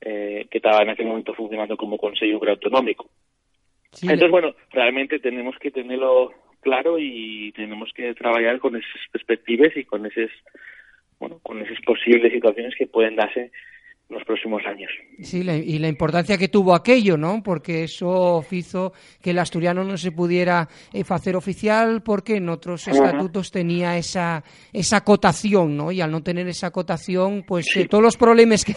[0.01, 3.09] eh, que estaba en aquel momento funcionando como Consejo Autonómico.
[3.93, 9.77] Sí, Entonces, bueno, realmente tenemos que tenerlo claro y tenemos que trabajar con esas perspectivas
[9.77, 10.31] y con esas,
[11.19, 13.51] bueno, con esas posibles situaciones que pueden darse
[14.09, 14.91] los próximos años.
[15.21, 17.43] Sí, la, y la importancia que tuvo aquello, ¿no?
[17.43, 18.93] Porque eso hizo
[19.23, 24.45] que el asturiano no se pudiera eh, hacer oficial porque en otros estatutos tenía esa
[24.73, 25.91] esa cotación, ¿no?
[25.91, 27.83] Y al no tener esa cotación, pues sí.
[27.83, 28.75] eh, todos los problemas que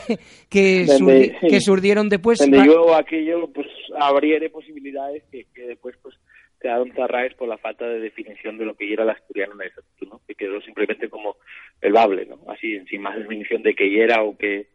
[0.50, 1.48] que, surdi, sí.
[1.50, 2.40] que surgieron después...
[2.40, 3.68] Donde yo aquello, pues,
[4.00, 6.16] abriere posibilidades que, que después, pues,
[6.60, 9.68] quedaron cerradas por la falta de definición de lo que era el asturiano en el
[9.68, 10.22] estatuto, ¿no?
[10.28, 11.36] Que quedó simplemente como
[11.82, 12.40] el bable, ¿no?
[12.52, 14.68] Así, sin más definición de qué era o qué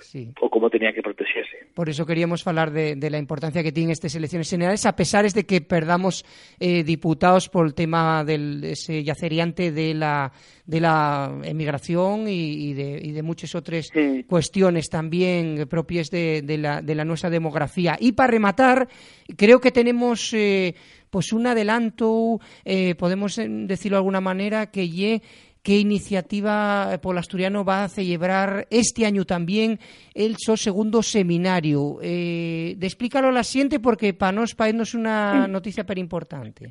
[0.00, 0.32] sí.
[0.40, 1.66] o cómo tenía que protegerse.
[1.74, 5.30] Por eso queríamos hablar de, de la importancia que tienen estas elecciones generales, a pesar
[5.30, 6.24] de que perdamos
[6.60, 10.32] eh, diputados por el tema del ese yaceriante de la
[10.66, 14.24] de la emigración y, y, de, y de, muchas otras sí.
[14.28, 17.96] cuestiones también propias de, de, la, de la nuestra demografía.
[18.00, 18.88] Y para rematar,
[19.36, 20.74] creo que tenemos eh,
[21.08, 25.22] pues un adelanto, eh, podemos decirlo de alguna manera, que ye
[25.66, 29.80] qué iniciativa Polasturiano va a celebrar este año también
[30.14, 31.98] el so segundo seminario.
[32.00, 36.70] Eh, de explícalo a la siguiente porque para nos es una noticia pero importante.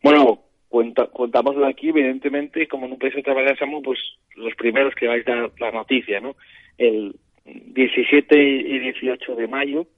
[0.00, 3.98] Bueno, cuenta, contámoslo aquí, evidentemente, como en un país de trabajar somos pues,
[4.36, 6.36] los primeros que vais a dar la noticia, ¿no?
[6.76, 9.88] El 17 y 18 de mayo,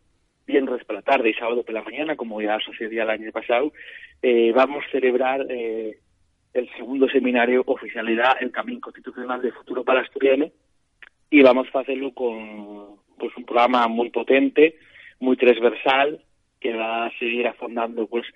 [0.46, 3.74] viernes por la tarde y sábado por la mañana, como ya sucedía el año pasado,
[4.22, 5.98] eh, vamos a celebrar eh,
[6.52, 10.50] el segundo seminario Oficialidad, el Camino Constitucional de Futuro para Asturias,
[11.30, 14.76] y vamos a hacerlo con pues un programa muy potente,
[15.20, 16.20] muy transversal,
[16.58, 18.26] que va a seguir afondando pues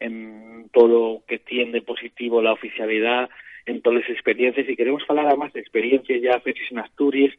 [0.00, 3.30] en todo lo que tiende positivo la oficialidad,
[3.66, 7.34] en todas las experiencias, y queremos hablar además de experiencias ya fechas en Asturias,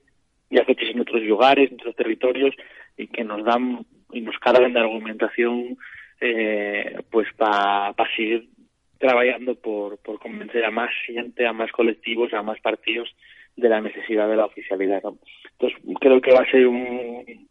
[0.50, 2.56] ya fechas en otros lugares, en otros territorios,
[2.98, 5.78] y que nos dan y nos cargan de argumentación
[6.22, 8.48] eh, pues para seguir
[9.04, 13.14] trabajando por, por convencer a más gente, a más colectivos, a más partidos
[13.58, 15.04] de la necesidad de la oficialidad.
[15.52, 17.50] Entonces creo que va a ser un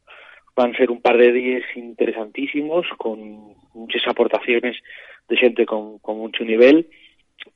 [0.57, 4.76] van a ser un par de días interesantísimos con muchas aportaciones
[5.28, 6.88] de gente con, mucho nivel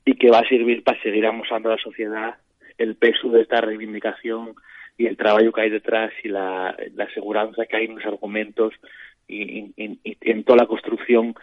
[0.05, 2.35] y que va a servir para seguir amosando a la sociedad
[2.77, 4.53] el peso de esta reivindicación
[4.95, 8.73] y el trabajo que hay detrás y la, la seguridad que hay en los argumentos
[9.27, 11.35] y, en toda la construcción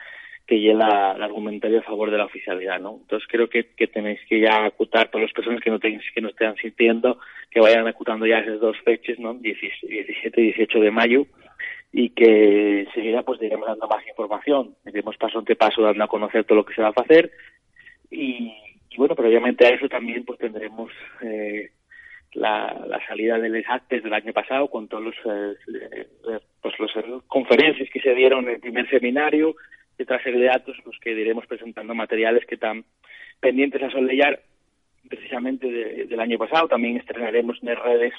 [0.47, 2.99] que lleva el argumentario a favor de la oficialidad, ¿no?
[3.01, 6.29] Entonces creo que, tenéis que ya acutar todas las personas que no tenéis, que no
[6.29, 7.19] estén sintiendo,
[7.51, 9.35] que vayan acutando ya esas dos fechas, ¿no?
[9.35, 11.27] 17 y 18 de mayo,
[11.93, 16.45] y que seguirá pues iremos dando más información, iremos paso ante paso dando a conocer
[16.45, 17.31] todo lo que se va a hacer,
[18.11, 18.53] y,
[18.91, 20.91] y bueno, pero obviamente a eso también pues tendremos
[21.23, 21.71] eh,
[22.35, 25.57] la, salida de los actes del año pasado con todos los, eh,
[26.29, 29.55] eh pues las conferencias que se dieron en el primer seminario
[29.99, 32.85] y otra de datos los que iremos presentando materiales que están
[33.41, 34.41] pendientes a solear
[35.09, 35.69] precisamente
[36.07, 36.69] del año pasado.
[36.69, 38.15] También estrenaremos en redes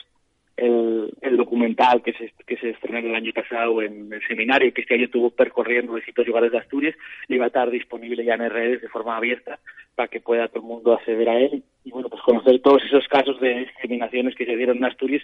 [0.57, 4.93] el, documental que se, que se estrenó el año pasado en el seminario que este
[4.93, 6.95] año estuvo percorriendo distintos lugares de Asturias
[7.27, 9.59] y va a estar disponible ya en redes de forma abierta
[9.95, 13.05] para que pueda todo el mundo acceder a él y bueno pues conocer todos esos
[13.09, 15.23] casos de discriminaciones que se dieron en Asturias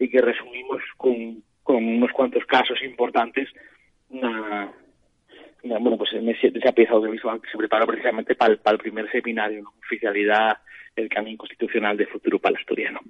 [0.00, 3.48] y que resumimos con, con unos cuantos casos importantes
[4.10, 4.72] una,
[5.62, 8.80] bueno pues en ese, esa pieza audiovisual que se preparó precisamente para el, para el
[8.80, 9.72] primer seminario ¿no?
[9.78, 10.58] oficialidad
[10.96, 13.00] el camino constitucional de futuro para el asturiano.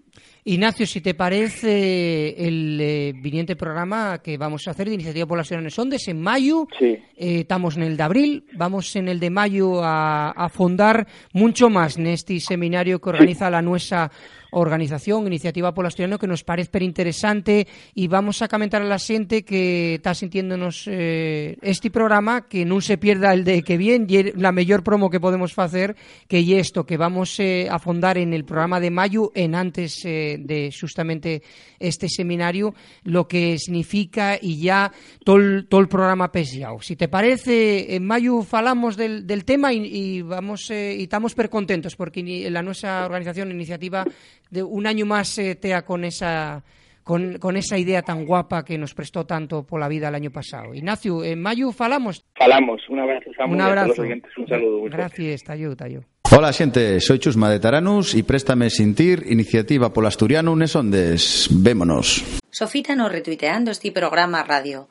[0.45, 5.39] Ignacio, si te parece el eh, viniente programa que vamos a hacer de Iniciativa por
[5.39, 6.87] las Ciudadanas Ondes en mayo, sí.
[6.87, 11.71] eh, estamos en el de abril, vamos en el de mayo a, a fondar mucho
[11.71, 13.53] más en este seminario que organiza sí.
[13.53, 14.11] la nuestra
[14.53, 19.95] organización, Iniciativa Asturiano, que nos parece interesante y vamos a comentar a la gente que
[19.95, 24.53] está sintiéndonos eh, este programa, que no se pierda el de que bien, y la
[24.53, 25.97] mejor promo que podemos hacer,
[26.29, 30.05] que y esto, que vamos eh, a fondar en el programa de mayo, en antes
[30.05, 31.43] eh, de justamente
[31.79, 34.93] este seminario, lo que significa y ya
[35.25, 36.81] todo el, todo el programa pesiao.
[36.81, 41.35] Si te parece, en mayo falamos del, del tema y, y vamos eh, y estamos
[41.35, 44.05] per contentos porque la nuestra organización iniciativa
[44.51, 46.63] de un año más eh, tea con esa
[47.03, 50.31] con, con esa idea tan guapa que nos prestó tanto por la vida el año
[50.31, 50.75] pasado.
[50.75, 52.25] Ignacio, en mayo falamos.
[52.37, 53.81] Falamos, un abrazo, Samuel, un abrazo.
[53.81, 54.83] a todos los oyentes, un saludo.
[54.85, 56.03] Gracias, tallo, tallo.
[56.35, 61.47] Hola xente, soy Chusma de Taranus y préstame sentir iniciativa pola Asturiano unes ondes.
[61.53, 62.25] Vémonos.
[62.51, 64.89] Sofita nos retuiteando este programa radio.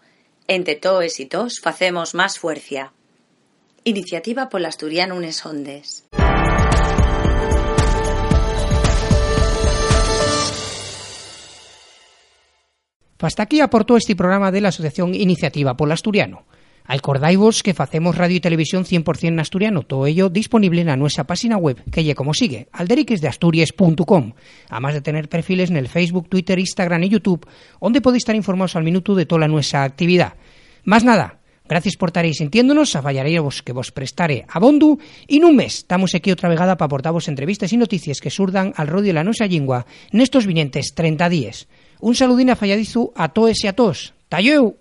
[0.47, 2.93] Entre toes y tos facemos más fuerza.
[3.83, 6.05] Iniciativa pola Asturiano unes ondes.
[13.17, 16.45] Hasta aquí aportó este programa de la Asociación Iniciativa Pol Asturiano.
[16.85, 21.57] Acordaivos que facemos radio y televisión 100% en asturiano, todo ello disponible en nuestra página
[21.57, 24.33] web, que lle como sigue, alderiquesdeasturias.com,
[24.69, 27.47] además de tener perfiles en el Facebook, Twitter, Instagram y YouTube,
[27.79, 30.33] donde podéis estar informados al minuto de toda nuestra actividad.
[30.83, 35.45] Más nada, gracias por estaréis sintiéndonos, a fallaremos que vos prestaré a Bondu, y en
[35.45, 39.07] un mes estamos aquí otra vegada para aportaros entrevistas y noticias que surdan al rodio
[39.07, 41.67] de la nuestra lingua nestos vinientes 30 días.
[41.99, 44.13] Un saludín a falladizu a toes y a tos.
[44.27, 44.80] ¡Talleu!